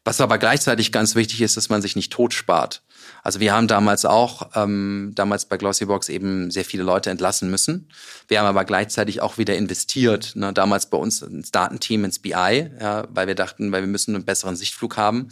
[0.05, 2.83] Was aber gleichzeitig ganz wichtig ist, dass man sich nicht tot spart.
[3.23, 7.89] Also wir haben damals auch, ähm, damals bei Glossybox eben sehr viele Leute entlassen müssen.
[8.29, 12.71] Wir haben aber gleichzeitig auch wieder investiert, ne, damals bei uns ins Datenteam, ins BI,
[12.81, 15.29] ja, weil wir dachten, weil wir müssen einen besseren Sichtflug haben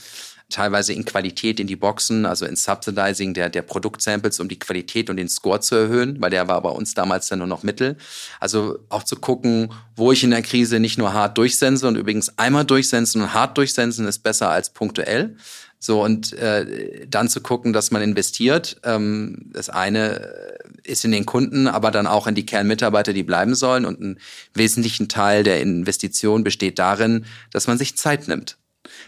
[0.50, 5.08] teilweise in Qualität in die Boxen, also in Subsidizing der, der Produktsamples, um die Qualität
[5.08, 7.96] und den Score zu erhöhen, weil der war bei uns damals dann nur noch Mittel.
[8.40, 12.36] Also auch zu gucken, wo ich in der Krise nicht nur hart durchsense und übrigens
[12.38, 15.36] einmal durchsensen und hart durchsensen ist besser als punktuell.
[15.82, 18.76] So, und äh, dann zu gucken, dass man investiert.
[18.84, 20.34] Ähm, das eine
[20.82, 23.86] ist in den Kunden, aber dann auch in die Kernmitarbeiter, die bleiben sollen.
[23.86, 24.18] Und ein
[24.52, 28.58] wesentlichen Teil der Investition besteht darin, dass man sich Zeit nimmt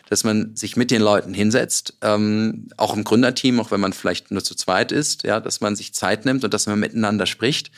[0.09, 4.31] dass man sich mit den Leuten hinsetzt, ähm, auch im Gründerteam, auch wenn man vielleicht
[4.31, 7.71] nur zu zweit ist, ja, dass man sich Zeit nimmt und dass man miteinander spricht,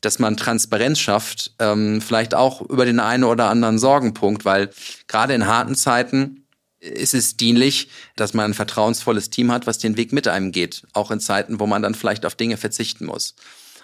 [0.00, 4.70] dass man Transparenz schafft, ähm, vielleicht auch über den einen oder anderen Sorgenpunkt, weil
[5.06, 6.44] gerade in harten Zeiten
[6.80, 10.86] ist es dienlich, dass man ein vertrauensvolles Team hat, was den Weg mit einem geht,
[10.92, 13.34] auch in Zeiten, wo man dann vielleicht auf Dinge verzichten muss.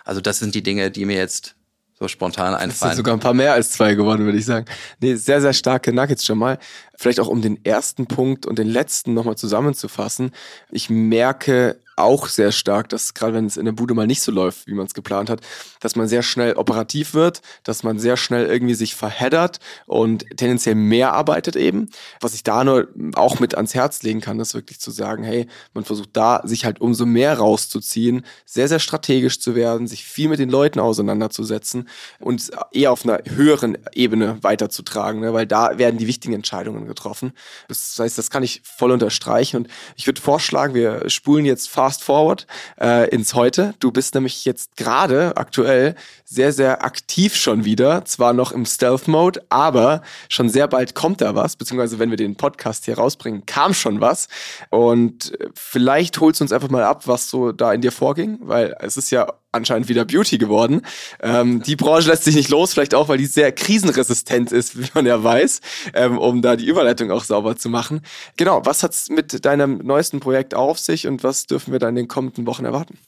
[0.04, 1.56] Also das sind die Dinge, die mir jetzt
[1.98, 2.70] so spontan einfallen.
[2.70, 4.66] Das sind sogar ein paar mehr als zwei geworden, würde ich sagen.
[5.00, 6.58] Nee, sehr, sehr starke Nuggets schon mal.
[6.96, 10.32] Vielleicht auch um den ersten Punkt und den letzten nochmal zusammenzufassen.
[10.70, 14.32] Ich merke auch sehr stark, dass gerade wenn es in der Bude mal nicht so
[14.32, 15.40] läuft, wie man es geplant hat,
[15.80, 20.74] dass man sehr schnell operativ wird, dass man sehr schnell irgendwie sich verheddert und tendenziell
[20.74, 21.88] mehr arbeitet eben.
[22.20, 25.46] Was ich da nur auch mit ans Herz legen kann, ist wirklich zu sagen, hey,
[25.72, 30.28] man versucht da sich halt umso mehr rauszuziehen, sehr, sehr strategisch zu werden, sich viel
[30.28, 31.88] mit den Leuten auseinanderzusetzen
[32.20, 35.32] und eher auf einer höheren Ebene weiterzutragen, ne?
[35.32, 37.32] weil da werden die wichtigen Entscheidungen getroffen.
[37.68, 41.83] Das heißt, das kann ich voll unterstreichen und ich würde vorschlagen, wir spulen jetzt fast
[41.84, 42.46] fast forward
[42.80, 43.74] äh, ins Heute.
[43.78, 48.06] Du bist nämlich jetzt gerade aktuell sehr, sehr aktiv schon wieder.
[48.06, 52.36] Zwar noch im Stealth-Mode, aber schon sehr bald kommt da was, beziehungsweise wenn wir den
[52.36, 54.28] Podcast hier rausbringen, kam schon was.
[54.70, 58.74] Und vielleicht holst du uns einfach mal ab, was so da in dir vorging, weil
[58.80, 60.82] es ist ja anscheinend wieder Beauty geworden.
[61.22, 64.88] Ähm, die Branche lässt sich nicht los, vielleicht auch, weil die sehr krisenresistent ist, wie
[64.94, 65.60] man ja weiß,
[65.94, 68.02] ähm, um da die Überleitung auch sauber zu machen.
[68.36, 71.94] Genau, was hat's mit deinem neuesten Projekt auf sich und was dürfen wir da in
[71.94, 72.98] den kommenden Wochen erwarten?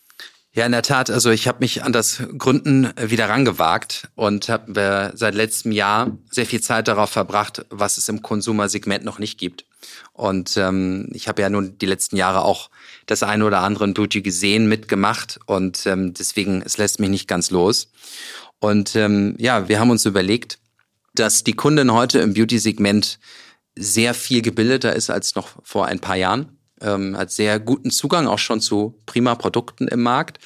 [0.56, 1.10] Ja, in der Tat.
[1.10, 6.46] Also ich habe mich an das Gründen wieder rangewagt und habe seit letztem Jahr sehr
[6.46, 9.66] viel Zeit darauf verbracht, was es im Konsumersegment noch nicht gibt.
[10.14, 12.70] Und ähm, ich habe ja nun die letzten Jahre auch
[13.06, 17.28] das eine oder andere in Beauty gesehen, mitgemacht und ähm, deswegen, es lässt mich nicht
[17.28, 17.90] ganz los.
[18.58, 20.58] Und ähm, ja, wir haben uns überlegt,
[21.14, 23.18] dass die Kundin heute im Beauty-Segment
[23.74, 28.26] sehr viel gebildeter ist als noch vor ein paar Jahren ähm, hat sehr guten Zugang
[28.26, 30.38] auch schon zu prima Produkten im Markt.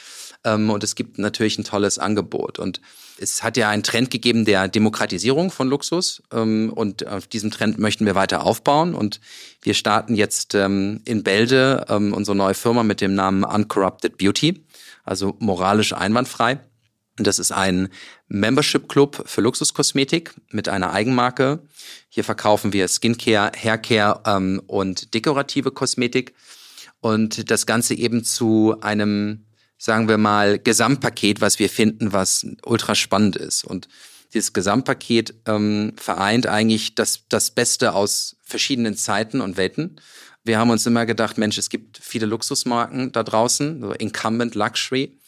[0.44, 2.58] Ähm, und es gibt natürlich ein tolles Angebot.
[2.58, 2.80] Und
[3.20, 6.22] es hat ja einen Trend gegeben der Demokratisierung von Luxus.
[6.32, 8.94] Ähm, und auf diesem Trend möchten wir weiter aufbauen.
[8.94, 9.20] Und
[9.62, 14.64] wir starten jetzt ähm, in Bälde ähm, unsere neue Firma mit dem Namen Uncorrupted Beauty,
[15.04, 16.60] also moralisch einwandfrei.
[17.16, 17.88] Das ist ein
[18.28, 21.60] Membership Club für Luxuskosmetik mit einer Eigenmarke.
[22.08, 26.34] Hier verkaufen wir Skincare, Haircare ähm, und dekorative Kosmetik.
[27.00, 29.44] Und das Ganze eben zu einem,
[29.80, 33.64] sagen wir mal, Gesamtpaket, was wir finden, was ultra spannend ist.
[33.64, 33.88] Und
[34.34, 39.98] dieses Gesamtpaket ähm, vereint eigentlich das, das Beste aus verschiedenen Zeiten und Welten.
[40.44, 45.18] Wir haben uns immer gedacht, Mensch, es gibt viele Luxusmarken da draußen, so Incumbent Luxury.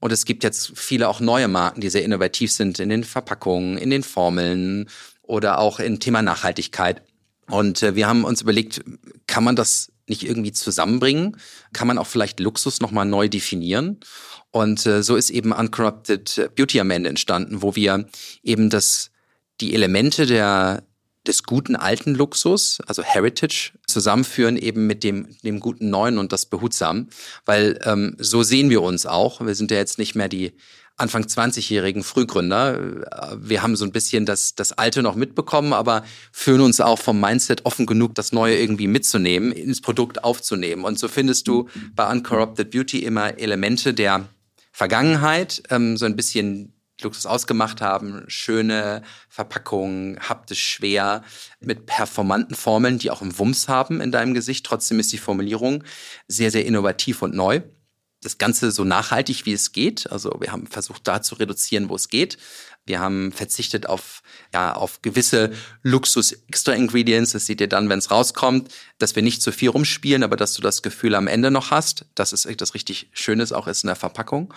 [0.00, 3.78] Und es gibt jetzt viele auch neue Marken, die sehr innovativ sind in den Verpackungen,
[3.78, 4.88] in den Formeln
[5.22, 7.02] oder auch im Thema Nachhaltigkeit.
[7.48, 8.82] Und äh, wir haben uns überlegt,
[9.28, 11.38] kann man das nicht irgendwie zusammenbringen?
[11.72, 14.00] Kann man auch vielleicht Luxus nochmal neu definieren?
[14.50, 18.06] Und äh, so ist eben Uncorrupted Beauty am Ende entstanden, wo wir
[18.42, 19.10] eben das,
[19.60, 20.82] die Elemente der,
[21.26, 26.46] des guten alten Luxus, also Heritage, zusammenführen eben mit dem, dem guten neuen und das
[26.46, 27.08] behutsam.
[27.46, 29.40] Weil ähm, so sehen wir uns auch.
[29.40, 30.52] Wir sind ja jetzt nicht mehr die
[31.00, 32.78] Anfang 20-jährigen Frühgründer.
[33.36, 37.18] Wir haben so ein bisschen das, das Alte noch mitbekommen, aber fühlen uns auch vom
[37.18, 40.84] Mindset offen genug, das Neue irgendwie mitzunehmen, ins Produkt aufzunehmen.
[40.84, 44.28] Und so findest du bei Uncorrupted Beauty immer Elemente der
[44.72, 51.24] Vergangenheit, ähm, so ein bisschen Luxus ausgemacht haben, schöne Verpackungen, haptisch schwer,
[51.60, 54.66] mit performanten Formeln, die auch einen Wumms haben in deinem Gesicht.
[54.66, 55.82] Trotzdem ist die Formulierung
[56.28, 57.62] sehr, sehr innovativ und neu
[58.22, 60.10] das Ganze so nachhaltig wie es geht.
[60.10, 62.36] Also wir haben versucht, da zu reduzieren, wo es geht.
[62.86, 65.52] Wir haben verzichtet auf, ja, auf gewisse
[65.82, 67.32] Luxus-Extra-Ingredients.
[67.32, 70.54] Das seht ihr dann, wenn es rauskommt, dass wir nicht zu viel rumspielen, aber dass
[70.54, 73.88] du das Gefühl am Ende noch hast, dass es das richtig Schönes auch ist in
[73.88, 74.52] der Verpackung.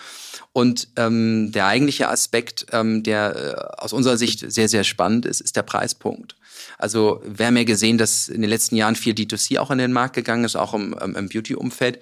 [0.51, 5.41] Und ähm, der eigentliche Aspekt, ähm, der äh, aus unserer Sicht sehr, sehr spannend ist,
[5.41, 6.35] ist der Preispunkt.
[6.77, 9.93] Also wir haben ja gesehen, dass in den letzten Jahren viel D2C auch in den
[9.93, 11.99] Markt gegangen ist, auch im, im Beauty-Umfeld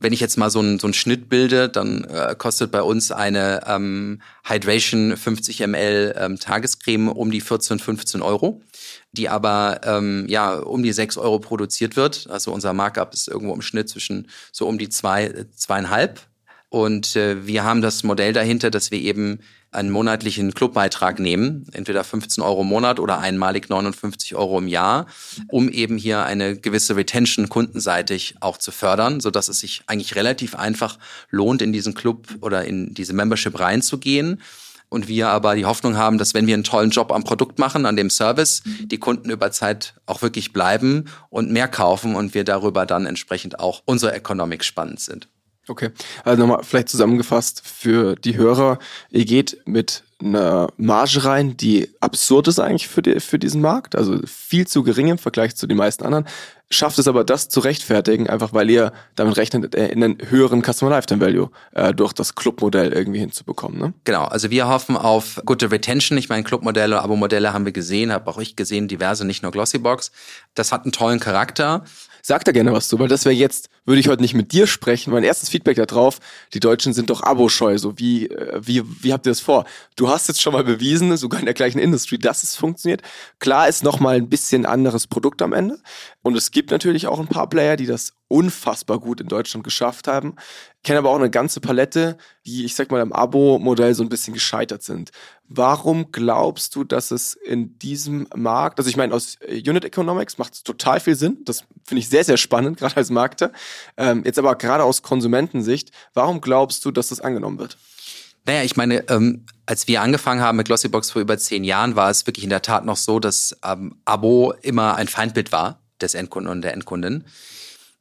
[0.00, 3.10] wenn ich jetzt mal so einen, so einen Schnitt bilde, dann äh, kostet bei uns
[3.10, 8.62] eine ähm, Hydration 50 ml ähm, Tagescreme um die 14, 15 Euro,
[9.12, 12.28] die aber ähm, ja um die 6 Euro produziert wird.
[12.30, 16.20] Also unser Markup ist irgendwo im Schnitt zwischen so um die zwei, zweieinhalb.
[16.70, 22.02] Und äh, wir haben das Modell dahinter, dass wir eben einen monatlichen Clubbeitrag nehmen, entweder
[22.02, 25.06] 15 Euro im Monat oder einmalig 59 Euro im Jahr,
[25.48, 30.16] um eben hier eine gewisse Retention kundenseitig auch zu fördern, so dass es sich eigentlich
[30.16, 30.98] relativ einfach
[31.30, 34.40] lohnt, in diesen Club oder in diese Membership reinzugehen.
[34.90, 37.84] Und wir aber die Hoffnung haben, dass wenn wir einen tollen Job am Produkt machen,
[37.84, 42.44] an dem Service, die Kunden über Zeit auch wirklich bleiben und mehr kaufen und wir
[42.44, 45.28] darüber dann entsprechend auch unsere Economics spannend sind.
[45.68, 45.90] Okay,
[46.24, 48.78] also nochmal vielleicht zusammengefasst für die Hörer.
[49.10, 53.94] Ihr geht mit einer Marge rein, die absurd ist eigentlich für, die, für diesen Markt,
[53.94, 56.26] also viel zu gering im Vergleich zu den meisten anderen.
[56.70, 60.62] Schafft es aber, das zu rechtfertigen, einfach weil ihr damit rechnet, äh, in einen höheren
[60.62, 63.78] Customer Lifetime Value äh, durch das Clubmodell irgendwie hinzubekommen.
[63.78, 63.94] Ne?
[64.04, 66.18] Genau, also wir hoffen auf gute Retention.
[66.18, 70.10] Ich meine, Clubmodelle, Abo-Modelle haben wir gesehen, habe auch ich gesehen, diverse, nicht nur Glossybox.
[70.54, 71.84] Das hat einen tollen Charakter.
[72.22, 74.66] Sag da gerne was zu, weil das wäre jetzt, würde ich heute nicht mit dir
[74.66, 75.12] sprechen.
[75.12, 76.18] Mein erstes Feedback da drauf,
[76.52, 77.78] die Deutschen sind doch aboscheu.
[77.78, 79.64] So, wie, äh, wie, wie habt ihr das vor?
[79.96, 83.00] Du hast jetzt schon mal bewiesen, sogar in der gleichen Industry, dass es funktioniert.
[83.38, 85.78] Klar ist noch mal ein bisschen anderes Produkt am Ende.
[86.22, 90.06] Und es gibt natürlich auch ein paar Player, die das unfassbar gut in Deutschland geschafft
[90.06, 90.36] haben.
[90.84, 94.34] Kenne aber auch eine ganze Palette, die, ich sag mal, im Abo-Modell so ein bisschen
[94.34, 95.10] gescheitert sind.
[95.48, 100.54] Warum glaubst du, dass es in diesem Markt, also ich meine, aus Unit Economics macht
[100.54, 101.38] es total viel Sinn.
[101.44, 103.50] Das finde ich sehr, sehr spannend, gerade als Markter.
[103.96, 107.78] Ähm, jetzt aber gerade aus Konsumentensicht, warum glaubst du, dass das angenommen wird?
[108.44, 112.08] Naja, ich meine, ähm, als wir angefangen haben mit Glossybox vor über zehn Jahren, war
[112.08, 116.14] es wirklich in der Tat noch so, dass ähm, Abo immer ein Feindbild war des
[116.14, 117.24] Endkunden und der Endkundin.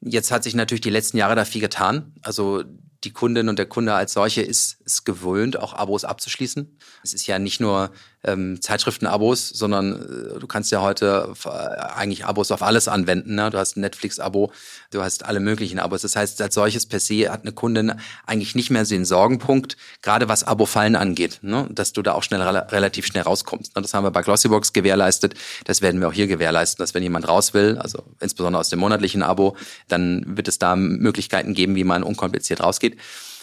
[0.01, 2.13] Jetzt hat sich natürlich die letzten Jahre da viel getan.
[2.21, 2.63] Also
[3.03, 6.77] die Kundin und der Kunde als solche ist, ist gewöhnt, auch Abos abzuschließen.
[7.03, 7.91] Es ist ja nicht nur
[8.27, 9.93] ähm, Zeitschriften-Abos, sondern
[10.35, 13.35] äh, du kannst ja heute äh, eigentlich Abos auf alles anwenden.
[13.35, 13.49] Ne?
[13.49, 14.51] Du hast ein Netflix-Abo,
[14.91, 16.01] du hast alle möglichen Abos.
[16.01, 17.93] Das heißt, als solches per se hat eine Kundin
[18.25, 21.67] eigentlich nicht mehr so den Sorgenpunkt, gerade was Abo-Fallen angeht, ne?
[21.71, 23.75] dass du da auch schnell relativ schnell rauskommst.
[23.75, 23.81] Ne?
[23.81, 25.33] Das haben wir bei Glossybox gewährleistet.
[25.65, 28.79] Das werden wir auch hier gewährleisten, dass wenn jemand raus will, also insbesondere aus dem
[28.79, 29.55] monatlichen Abo,
[29.87, 32.97] dann wird es da Möglichkeiten geben, wie man unkompliziert rausgeht.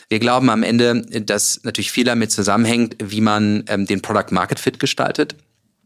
[0.09, 4.59] Wir glauben am Ende, dass natürlich viel damit zusammenhängt, wie man ähm, den Product Market
[4.59, 5.37] Fit gestaltet.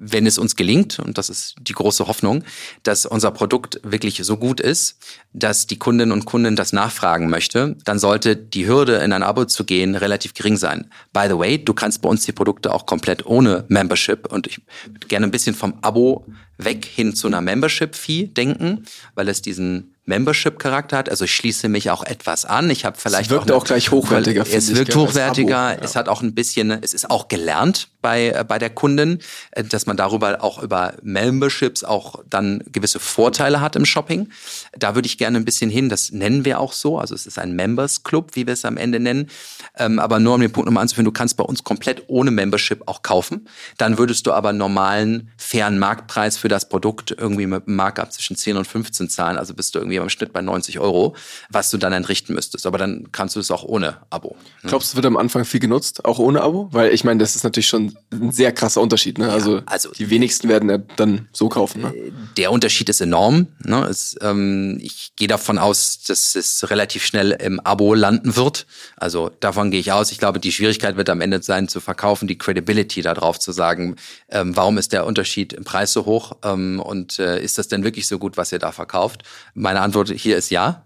[0.00, 2.44] Wenn es uns gelingt, und das ist die große Hoffnung,
[2.84, 4.98] dass unser Produkt wirklich so gut ist,
[5.32, 9.44] dass die Kundinnen und Kunden das nachfragen möchte, dann sollte die Hürde, in ein Abo
[9.46, 10.88] zu gehen, relativ gering sein.
[11.12, 14.60] By the way, du kannst bei uns die Produkte auch komplett ohne Membership und ich
[14.86, 16.24] würde gerne ein bisschen vom Abo
[16.58, 21.10] weg hin zu einer Membership-Fee denken, weil es diesen Membership-Charakter hat.
[21.10, 22.70] Also ich schließe mich auch etwas an.
[22.70, 24.44] Ich habe vielleicht es wirkt auch, auch gleich hochwertiger.
[24.50, 25.74] Es wirkt hochwertiger.
[25.74, 25.78] Ja.
[25.80, 29.18] Es hat auch ein bisschen, es ist auch gelernt bei äh, bei der Kundin,
[29.50, 34.30] äh, dass man darüber auch über Memberships auch dann gewisse Vorteile hat im Shopping.
[34.76, 35.90] Da würde ich gerne ein bisschen hin.
[35.90, 36.98] Das nennen wir auch so.
[36.98, 39.28] Also es ist ein Members Club, wie wir es am Ende nennen.
[39.76, 42.82] Ähm, aber nur um den Punkt nochmal anzuführen, du kannst bei uns komplett ohne Membership
[42.86, 43.46] auch kaufen.
[43.76, 48.10] Dann würdest du aber normalen fairen Marktpreis für für das Produkt irgendwie mit einem Markup
[48.10, 51.14] zwischen 10 und 15 zahlen, also bist du irgendwie im Schnitt bei 90 Euro,
[51.50, 52.64] was du dann entrichten müsstest.
[52.64, 54.34] Aber dann kannst du es auch ohne Abo.
[54.62, 54.70] Ne?
[54.70, 56.68] Glaubst du, wird am Anfang viel genutzt, auch ohne Abo?
[56.72, 59.18] Weil ich meine, das ist natürlich schon ein sehr krasser Unterschied.
[59.18, 59.26] Ne?
[59.26, 61.82] Ja, also, also die wenigsten werden ja dann so kaufen.
[61.82, 61.92] Ne?
[62.38, 63.48] Der Unterschied ist enorm.
[63.62, 63.84] Ne?
[63.84, 68.66] Es, ähm, ich gehe davon aus, dass es relativ schnell im Abo landen wird.
[68.96, 70.12] Also davon gehe ich aus.
[70.12, 73.96] Ich glaube, die Schwierigkeit wird am Ende sein, zu verkaufen, die Credibility darauf zu sagen,
[74.30, 77.84] ähm, warum ist der Unterschied im Preis so hoch ähm, und äh, ist das denn
[77.84, 79.22] wirklich so gut, was ihr da verkauft?
[79.54, 80.84] Meine Antwort hier ist ja,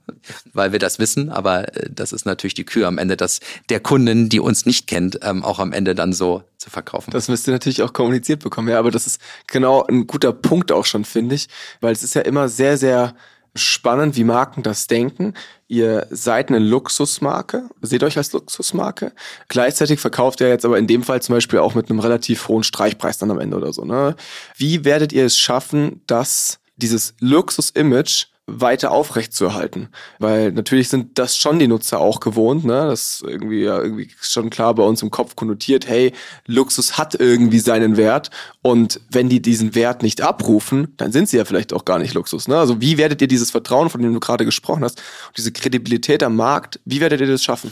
[0.53, 3.81] weil wir das wissen, aber äh, das ist natürlich die Kür am Ende, dass der
[3.81, 7.11] Kunden, die uns nicht kennt, ähm, auch am Ende dann so zu verkaufen.
[7.11, 10.73] Das müsst ihr natürlich auch kommuniziert bekommen, ja, aber das ist genau ein guter Punkt
[10.73, 11.49] auch schon, finde ich,
[11.81, 13.15] weil es ist ja immer sehr, sehr
[13.55, 15.35] spannend, wie Marken das denken.
[15.73, 19.15] Ihr seid eine Luxusmarke, seht euch als Luxusmarke.
[19.49, 22.63] Gleichzeitig verkauft ihr jetzt aber in dem Fall zum Beispiel auch mit einem relativ hohen
[22.63, 23.87] Streichpreis dann am Ende oder so.
[23.87, 24.15] Ne?
[24.55, 29.89] Wie werdet ihr es schaffen, dass dieses Luxus-Image weiter aufrechtzuerhalten.
[30.19, 32.87] Weil natürlich sind das schon die Nutzer auch gewohnt, ne?
[32.89, 36.13] Das ist irgendwie ja irgendwie schon klar bei uns im Kopf konnotiert, hey,
[36.47, 41.37] Luxus hat irgendwie seinen Wert und wenn die diesen Wert nicht abrufen, dann sind sie
[41.37, 42.59] ja vielleicht auch gar nicht Luxus, ne?
[42.59, 45.01] Also wie werdet ihr dieses Vertrauen, von dem du gerade gesprochen hast,
[45.37, 47.71] diese Kredibilität am Markt, wie werdet ihr das schaffen?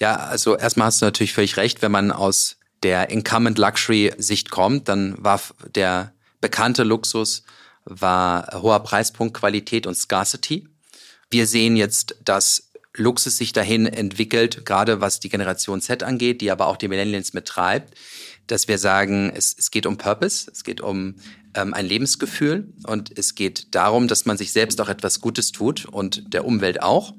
[0.00, 4.50] Ja, also erstmal hast du natürlich völlig recht, wenn man aus der Incumbent Luxury Sicht
[4.50, 5.40] kommt, dann war
[5.74, 7.42] der bekannte Luxus
[7.84, 10.68] war hoher Preispunkt, Qualität und Scarcity.
[11.30, 16.50] Wir sehen jetzt, dass Luxus sich dahin entwickelt, gerade was die Generation Z angeht, die
[16.50, 17.94] aber auch die Millennials mittreibt,
[18.46, 21.14] dass wir sagen, es, es geht um Purpose, es geht um
[21.54, 25.86] ähm, ein Lebensgefühl und es geht darum, dass man sich selbst auch etwas Gutes tut
[25.86, 27.14] und der Umwelt auch.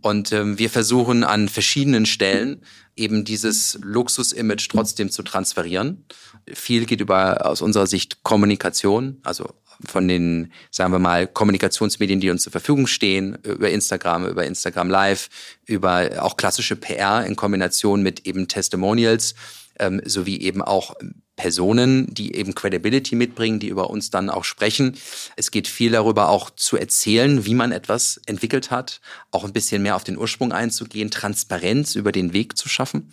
[0.00, 2.62] Und ähm, wir versuchen an verschiedenen Stellen
[2.96, 6.04] eben dieses Luxus-Image trotzdem zu transferieren.
[6.52, 9.54] Viel geht über aus unserer Sicht Kommunikation, also
[9.86, 14.90] von den, sagen wir mal, Kommunikationsmedien, die uns zur Verfügung stehen, über Instagram, über Instagram
[14.90, 15.28] Live,
[15.66, 19.34] über auch klassische PR in Kombination mit eben Testimonials,
[19.78, 20.94] ähm, sowie eben auch
[21.36, 24.96] Personen, die eben Credibility mitbringen, die über uns dann auch sprechen.
[25.36, 29.82] Es geht viel darüber auch zu erzählen, wie man etwas entwickelt hat, auch ein bisschen
[29.82, 33.12] mehr auf den Ursprung einzugehen, Transparenz über den Weg zu schaffen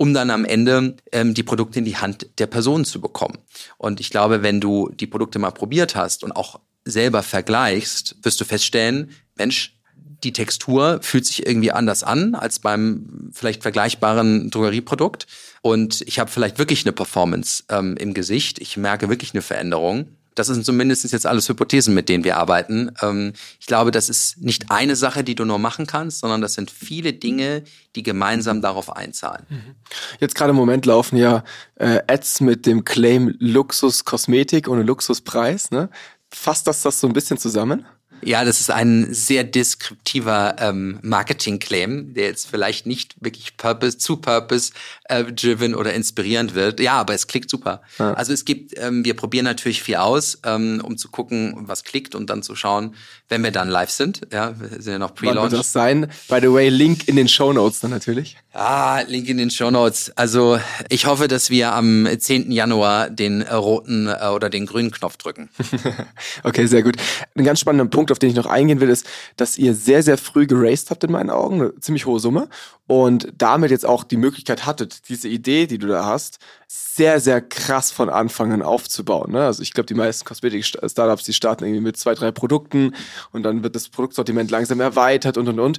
[0.00, 3.36] um dann am Ende ähm, die Produkte in die Hand der Person zu bekommen.
[3.76, 8.40] Und ich glaube, wenn du die Produkte mal probiert hast und auch selber vergleichst, wirst
[8.40, 9.78] du feststellen, Mensch,
[10.22, 15.26] die Textur fühlt sich irgendwie anders an als beim vielleicht vergleichbaren Drogerieprodukt.
[15.62, 18.58] Und ich habe vielleicht wirklich eine Performance ähm, im Gesicht.
[18.58, 20.08] Ich merke wirklich eine Veränderung.
[20.34, 22.92] Das sind zumindest jetzt alles Hypothesen, mit denen wir arbeiten.
[23.02, 26.54] Ähm, ich glaube, das ist nicht eine Sache, die du nur machen kannst, sondern das
[26.54, 27.62] sind viele Dinge,
[27.96, 29.44] die gemeinsam darauf einzahlen.
[29.48, 29.74] Mhm.
[30.20, 31.44] Jetzt gerade im Moment laufen ja
[31.76, 35.72] äh, Ads mit dem Claim Luxus Kosmetik ohne Luxuspreis.
[35.72, 35.90] Ne?
[36.30, 37.84] Fasst das das so ein bisschen zusammen?
[38.22, 44.16] Ja, das ist ein sehr deskriptiver ähm, Marketing-Claim, der jetzt vielleicht nicht wirklich Purpose, zu
[44.16, 46.80] Purpose-driven äh, oder inspirierend wird.
[46.80, 47.82] Ja, aber es klickt super.
[47.98, 48.14] Ja.
[48.14, 52.14] Also es gibt, ähm, wir probieren natürlich viel aus, ähm, um zu gucken, was klickt
[52.14, 52.94] und dann zu schauen,
[53.28, 54.22] wenn wir dann live sind.
[54.32, 55.36] Ja, wir sind ja noch Pre-Launch.
[55.36, 56.10] Wann wird das sein?
[56.28, 58.36] By the way, Link in den Show Notes dann natürlich.
[58.52, 60.12] Ah, Link in den Show Notes.
[60.16, 62.50] Also ich hoffe, dass wir am 10.
[62.50, 65.48] Januar den roten äh, oder den grünen Knopf drücken.
[66.42, 66.96] okay, sehr gut.
[67.36, 70.02] Ein ganz spannender Punkt Punkt, auf den ich noch eingehen will, ist, dass ihr sehr,
[70.02, 72.48] sehr früh geraced habt in meinen Augen, eine ziemlich hohe Summe
[72.86, 77.40] und damit jetzt auch die Möglichkeit hattet, diese Idee, die du da hast, sehr, sehr
[77.40, 79.32] krass von Anfang an aufzubauen.
[79.32, 79.44] Ne?
[79.44, 82.94] Also ich glaube, die meisten Kosmetik-Startups, die starten irgendwie mit zwei, drei Produkten
[83.32, 85.78] und dann wird das Produktsortiment langsam erweitert und, und, und.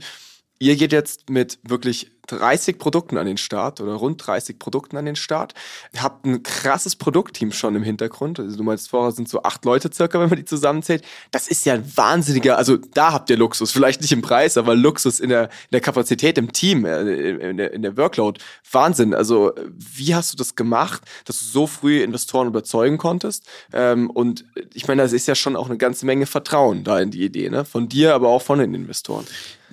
[0.62, 5.06] Ihr geht jetzt mit wirklich 30 Produkten an den Start oder rund 30 Produkten an
[5.06, 5.56] den Start.
[5.91, 8.39] Ihr habt ein krasses Produktteam schon im Hintergrund.
[8.39, 11.04] Also du meinst vorher sind so acht Leute circa, wenn man die zusammenzählt.
[11.32, 13.71] Das ist ja ein wahnsinniger, also da habt ihr Luxus.
[13.71, 17.58] Vielleicht nicht im Preis, aber Luxus in der, in der Kapazität im Team, äh, in
[17.58, 18.39] der, in der Workload.
[18.71, 19.15] Wahnsinn.
[19.15, 23.47] Also wie hast du das gemacht, dass du so früh Investoren überzeugen konntest?
[23.74, 24.45] Ähm, und
[24.76, 27.50] ich meine, das ist ja schon auch eine ganze Menge Vertrauen da in die Idee,
[27.50, 27.65] ne?
[27.65, 29.26] Von dir, aber auch von den Investoren.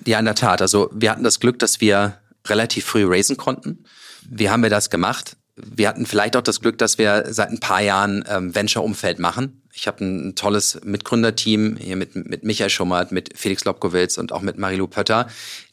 [0.05, 0.61] Ja, in der Tat.
[0.61, 3.83] Also wir hatten das Glück, dass wir relativ früh raisen konnten.
[4.29, 5.35] Wie haben wir das gemacht?
[5.55, 9.61] Wir hatten vielleicht auch das Glück, dass wir seit ein paar Jahren ähm, Venture-Umfeld machen.
[9.73, 14.41] Ich habe ein, tolles Mitgründerteam hier mit, mit Michael Schummert, mit Felix Lobkowitz und auch
[14.41, 15.27] mit Marilu Pötter,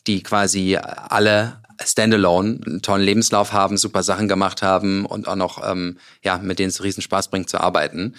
[0.06, 5.62] die quasi alle Standalone einen tollen Lebenslauf haben, super Sachen gemacht haben und auch noch,
[5.68, 8.14] ähm, ja, mit denen es riesen Spaß bringt zu arbeiten.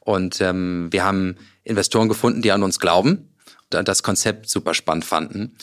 [0.00, 3.31] Und ähm, wir haben Investoren gefunden, die an uns glauben
[3.74, 5.56] das Konzept super spannend fanden.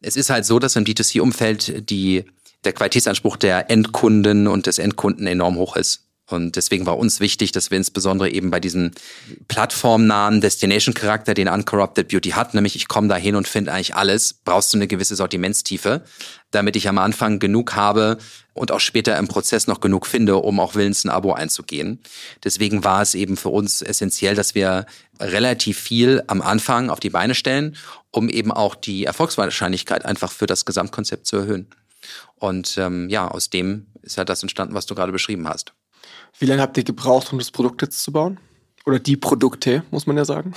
[0.00, 2.24] Es ist halt so, dass im D2C-Umfeld die,
[2.64, 6.08] der Qualitätsanspruch der Endkunden und des Endkunden enorm hoch ist.
[6.32, 8.92] Und deswegen war uns wichtig, dass wir insbesondere eben bei diesem
[9.48, 14.34] plattformnahen Destination-Charakter, den Uncorrupted Beauty hat, nämlich ich komme da hin und finde eigentlich alles,
[14.34, 16.02] brauchst du eine gewisse Sortimentstiefe,
[16.50, 18.18] damit ich am Anfang genug habe
[18.54, 22.00] und auch später im Prozess noch genug finde, um auch willens ein Abo einzugehen.
[22.44, 24.86] Deswegen war es eben für uns essentiell, dass wir
[25.20, 27.76] relativ viel am Anfang auf die Beine stellen,
[28.10, 31.68] um eben auch die Erfolgswahrscheinlichkeit einfach für das Gesamtkonzept zu erhöhen.
[32.36, 35.72] Und ähm, ja, aus dem ist halt das entstanden, was du gerade beschrieben hast.
[36.38, 38.38] Wie lange habt ihr gebraucht, um das Produkt jetzt zu bauen?
[38.84, 40.54] Oder die Produkte, muss man ja sagen.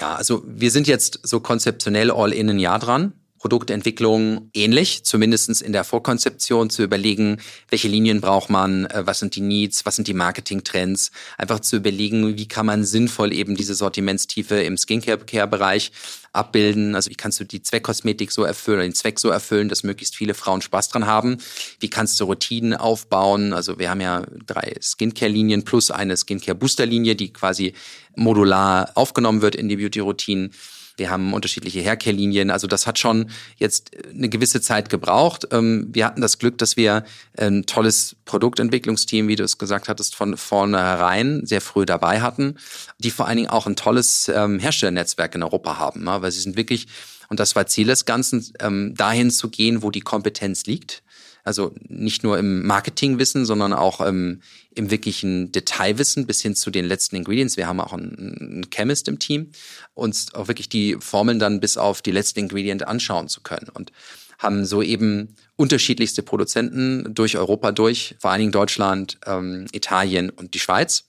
[0.00, 3.12] Ja, also wir sind jetzt so konzeptionell all in ein Jahr dran.
[3.44, 9.36] Produktentwicklung ähnlich, zumindestens in der Vorkonzeption zu überlegen, welche Linien braucht man, äh, was sind
[9.36, 13.74] die Needs, was sind die Marketing-Trends, einfach zu überlegen, wie kann man sinnvoll eben diese
[13.74, 15.92] Sortimentstiefe im Skincare-Bereich
[16.32, 16.94] abbilden.
[16.94, 20.32] Also wie kannst du die Zweckkosmetik so erfüllen, den Zweck so erfüllen, dass möglichst viele
[20.32, 21.36] Frauen Spaß dran haben?
[21.80, 23.52] Wie kannst du Routinen aufbauen?
[23.52, 27.74] Also wir haben ja drei Skincare-Linien plus eine Skincare-Booster-Linie, die quasi
[28.16, 30.50] modular aufgenommen wird in die Beauty-Routinen.
[30.96, 32.50] Wir haben unterschiedliche Haircare-Linien.
[32.50, 35.48] Also das hat schon jetzt eine gewisse Zeit gebraucht.
[35.50, 37.04] Ähm, wir hatten das Glück, dass wir
[37.36, 42.56] ein tolles Produktentwicklungsteam, wie du es gesagt hattest, von vornherein sehr früh dabei hatten,
[42.98, 46.22] die vor allen Dingen auch ein tolles ähm, Herstellernetzwerk in Europa haben, ne?
[46.22, 46.86] weil sie sind wirklich
[47.28, 51.02] und das war Ziel des Ganzen, ähm, dahin zu gehen, wo die Kompetenz liegt.
[51.42, 54.40] Also nicht nur im Marketingwissen, sondern auch ähm,
[54.74, 57.56] im wirklichen Detailwissen bis hin zu den letzten Ingredients.
[57.56, 59.50] Wir haben auch einen, Chemist im Team,
[59.94, 63.92] uns auch wirklich die Formeln dann bis auf die letzten Ingredient anschauen zu können und
[64.38, 70.54] haben so eben unterschiedlichste Produzenten durch Europa durch, vor allen Dingen Deutschland, ähm, Italien und
[70.54, 71.04] die Schweiz.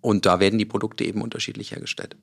[0.00, 2.16] Und da werden die Produkte eben unterschiedlich hergestellt.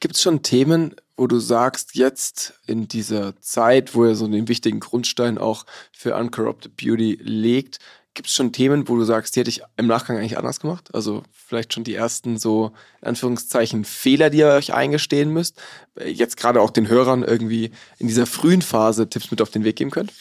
[0.00, 4.48] Gibt es schon Themen, wo du sagst, jetzt in dieser Zeit, wo er so den
[4.48, 7.78] wichtigen Grundstein auch für Uncorrupted Beauty legt,
[8.16, 10.88] gibt es schon Themen, wo du sagst, die hätte ich im Nachgang eigentlich anders gemacht?
[10.92, 15.60] Also vielleicht schon die ersten so, in Anführungszeichen, Fehler, die ihr euch eingestehen müsst?
[16.04, 19.76] Jetzt gerade auch den Hörern irgendwie in dieser frühen Phase Tipps mit auf den Weg
[19.76, 20.12] geben könnt?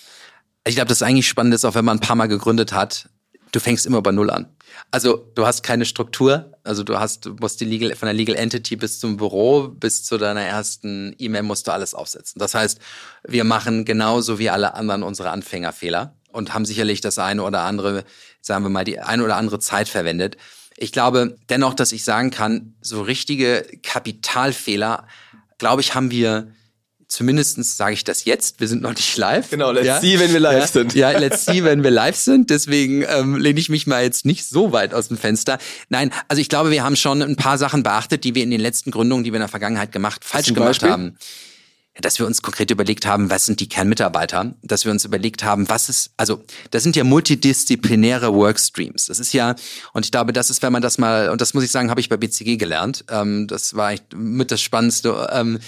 [0.68, 3.10] Ich glaube, das eigentlich spannend ist, auch wenn man ein paar Mal gegründet hat,
[3.52, 4.50] du fängst immer bei Null an.
[4.91, 8.36] Also du hast keine Struktur, also du hast, du musst die Legal, von der Legal
[8.36, 12.39] Entity bis zum Büro, bis zu deiner ersten E-Mail musst du alles aufsetzen.
[12.39, 12.80] Das heißt,
[13.24, 18.04] wir machen genauso wie alle anderen unsere Anfängerfehler und haben sicherlich das eine oder andere,
[18.42, 20.38] sagen wir mal, die eine oder andere Zeit verwendet.
[20.78, 25.08] Ich glaube dennoch, dass ich sagen kann, so richtige Kapitalfehler,
[25.58, 26.48] glaube ich, haben wir
[27.08, 28.60] Zumindestens sage ich das jetzt.
[28.60, 29.52] Wir sind noch nicht live.
[29.52, 30.02] Genau, let's ja?
[30.02, 30.68] see, wenn wir live ja?
[30.68, 30.96] sind.
[30.96, 32.50] Ja, let's see, wenn wir live sind.
[32.50, 35.60] Deswegen ähm, lehne ich mich mal jetzt nicht so weit aus dem Fenster.
[35.90, 38.60] Nein, also ich glaube, wir haben schon ein paar Sachen beachtet, die wir in den
[38.60, 40.90] letzten Gründungen, die wir in der Vergangenheit gemacht, falsch gemacht Beispiel?
[40.90, 41.18] haben
[42.02, 45.70] dass wir uns konkret überlegt haben, was sind die Kernmitarbeiter, dass wir uns überlegt haben,
[45.70, 49.06] was ist, also das sind ja multidisziplinäre Workstreams.
[49.06, 49.56] Das ist ja,
[49.93, 52.02] und ich glaube, das ist, wenn man das mal, und das muss ich sagen, habe
[52.02, 55.60] ich bei BCG gelernt, ähm, das war mit das Spannendste, ähm,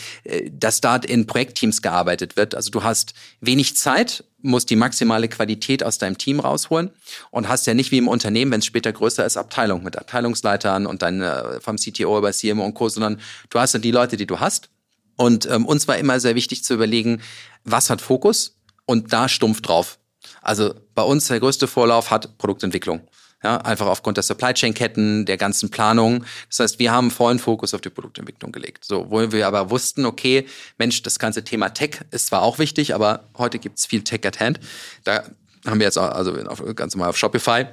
[0.52, 2.56] dass dort in Projektteams gearbeitet wird.
[2.56, 6.92] Also du hast wenig Zeit, musst die maximale Qualität aus deinem Team rausholen
[7.32, 10.86] und hast ja nicht wie im Unternehmen, wenn es später größer ist, Abteilung mit Abteilungsleitern
[10.86, 13.20] und dann äh, vom CTO über CMO und Co., sondern
[13.50, 14.70] du hast dann die Leute, die du hast
[15.18, 17.22] und ähm, uns war immer sehr wichtig zu überlegen,
[17.64, 18.56] was hat Fokus
[18.86, 20.00] und da stumpf drauf.
[20.42, 23.02] Also bei uns der größte Vorlauf hat Produktentwicklung.
[23.44, 26.26] Ja, einfach aufgrund der Supply Chain Ketten, der ganzen Planung.
[26.50, 28.84] Das heißt, wir haben vollen Fokus auf die Produktentwicklung gelegt.
[28.84, 30.48] So, wo wir aber wussten, okay,
[30.80, 34.40] Mensch, das ganze Thema Tech ist zwar auch wichtig, aber heute gibt's viel Tech at
[34.40, 34.60] Hand.
[35.04, 35.24] Da
[35.68, 36.34] haben wir jetzt auch, also
[36.74, 37.68] ganz normal auf Shopify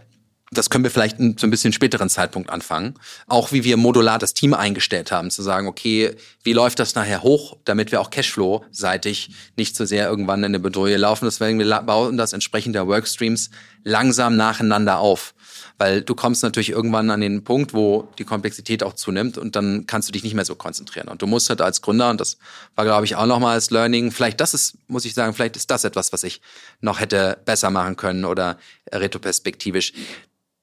[0.57, 2.95] das können wir vielleicht zu ein bisschen späteren Zeitpunkt anfangen.
[3.27, 7.23] Auch wie wir modular das Team eingestellt haben, zu sagen, okay, wie läuft das nachher
[7.23, 11.25] hoch, damit wir auch Cashflow-seitig nicht so sehr irgendwann in eine Bedrohung laufen.
[11.25, 13.51] Deswegen wir bauen das entsprechend der Workstreams
[13.85, 15.35] langsam nacheinander auf.
[15.77, 19.87] Weil du kommst natürlich irgendwann an den Punkt, wo die Komplexität auch zunimmt und dann
[19.87, 21.09] kannst du dich nicht mehr so konzentrieren.
[21.09, 22.39] Und du musst halt als Gründer, und das
[22.77, 25.71] war, glaube ich, auch nochmal als Learning, vielleicht das ist, muss ich sagen, vielleicht ist
[25.71, 26.41] das etwas, was ich
[26.81, 28.57] noch hätte besser machen können oder
[28.93, 29.93] retroperspektivisch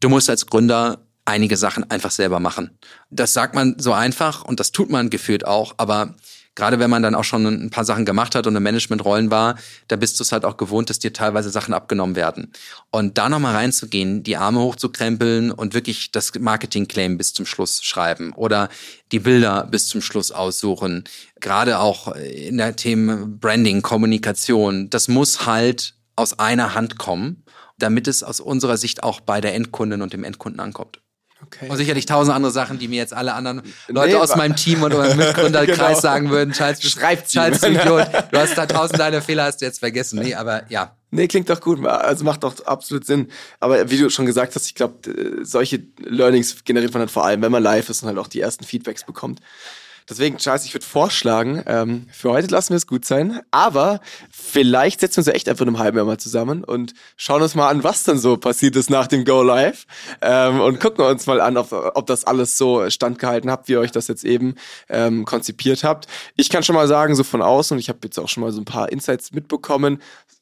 [0.02, 2.78] du musst als Gründer einige Sachen einfach selber machen.
[3.10, 6.16] Das sagt man so einfach und das tut man gefühlt auch, aber
[6.56, 9.56] gerade wenn man dann auch schon ein paar Sachen gemacht hat und in Managementrollen war,
[9.88, 12.52] da bist du es halt auch gewohnt, dass dir teilweise Sachen abgenommen werden.
[12.90, 18.34] Und da nochmal reinzugehen, die Arme hochzukrempeln und wirklich das Marketing-Claim bis zum Schluss schreiben
[18.34, 18.70] oder
[19.12, 21.06] die Bilder bis zum Schluss aussuchen,
[21.40, 27.44] gerade auch in der Themen Branding, Kommunikation, das muss halt aus einer Hand kommen
[27.82, 31.02] damit es aus unserer Sicht auch bei der Endkundin und dem Endkunden ankommt.
[31.44, 31.70] Okay.
[31.70, 34.84] Und sicherlich tausend andere Sachen, die mir jetzt alle anderen Leute nee, aus meinem Team
[34.84, 36.00] und meinem Mitgründerkreis genau.
[36.00, 36.54] sagen würden.
[36.54, 40.20] Charles, Schreibt Charles, Idiot, du hast da tausend deine Fehler hast du jetzt vergessen.
[40.20, 41.86] Nee, aber ja, Nee, klingt doch gut.
[41.86, 43.28] Also macht doch absolut Sinn.
[43.60, 44.96] Aber wie du schon gesagt hast, ich glaube,
[45.42, 48.40] solche Learnings generiert man dann vor allem, wenn man live ist und halt auch die
[48.40, 49.42] ersten Feedbacks bekommt.
[50.12, 53.40] Deswegen, Charles, ich würde vorschlagen, ähm, für heute lassen wir es gut sein.
[53.50, 56.94] Aber vielleicht setzen wir uns ja echt einfach in einem halben Jahr mal zusammen und
[57.16, 59.88] schauen uns mal an, was dann so passiert ist nach dem Go Live.
[60.22, 63.80] Ähm, und gucken uns mal an, ob, ob das alles so standgehalten habt, wie ihr
[63.80, 64.56] euch das jetzt eben
[64.90, 66.08] ähm, konzipiert habt.
[66.36, 68.52] Ich kann schon mal sagen, so von außen, und ich habe jetzt auch schon mal
[68.52, 70.02] so ein paar Insights mitbekommen,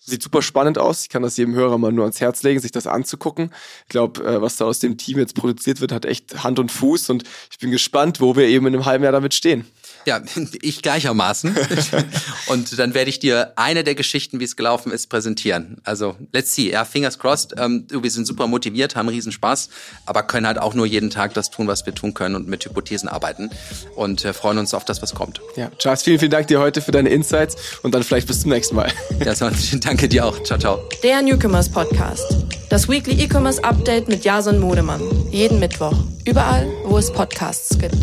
[0.09, 1.03] Sieht super spannend aus.
[1.03, 3.51] Ich kann das jedem Hörer mal nur ans Herz legen, sich das anzugucken.
[3.83, 6.71] Ich glaube, äh, was da aus dem Team jetzt produziert wird, hat echt Hand und
[6.71, 9.65] Fuß und ich bin gespannt, wo wir eben in einem halben Jahr damit stehen.
[10.09, 10.21] Ja,
[10.63, 11.55] ich gleichermaßen.
[12.47, 15.77] und dann werde ich dir eine der Geschichten, wie es gelaufen ist, präsentieren.
[15.83, 16.71] Also, let's see.
[16.71, 17.53] Ja, fingers crossed.
[17.59, 19.69] Ähm, wir sind super motiviert, haben riesen Spaß,
[20.07, 22.65] aber können halt auch nur jeden Tag das tun, was wir tun können und mit
[22.65, 23.51] Hypothesen arbeiten
[23.95, 25.41] und äh, freuen uns auf das, was kommt.
[25.55, 28.49] Ja, Charles, vielen, vielen Dank dir heute für deine Insights und dann vielleicht bis zum
[28.49, 28.91] nächsten Mal.
[29.19, 29.49] Ja, so,
[29.81, 30.41] danke dir auch.
[30.43, 30.79] Ciao, ciao.
[31.03, 32.37] Der Newcomers Podcast.
[32.69, 35.01] Das Weekly E-Commerce Update mit Jason Modemann.
[35.29, 35.93] Jeden Mittwoch.
[36.25, 37.97] Überall, wo es Podcasts gibt.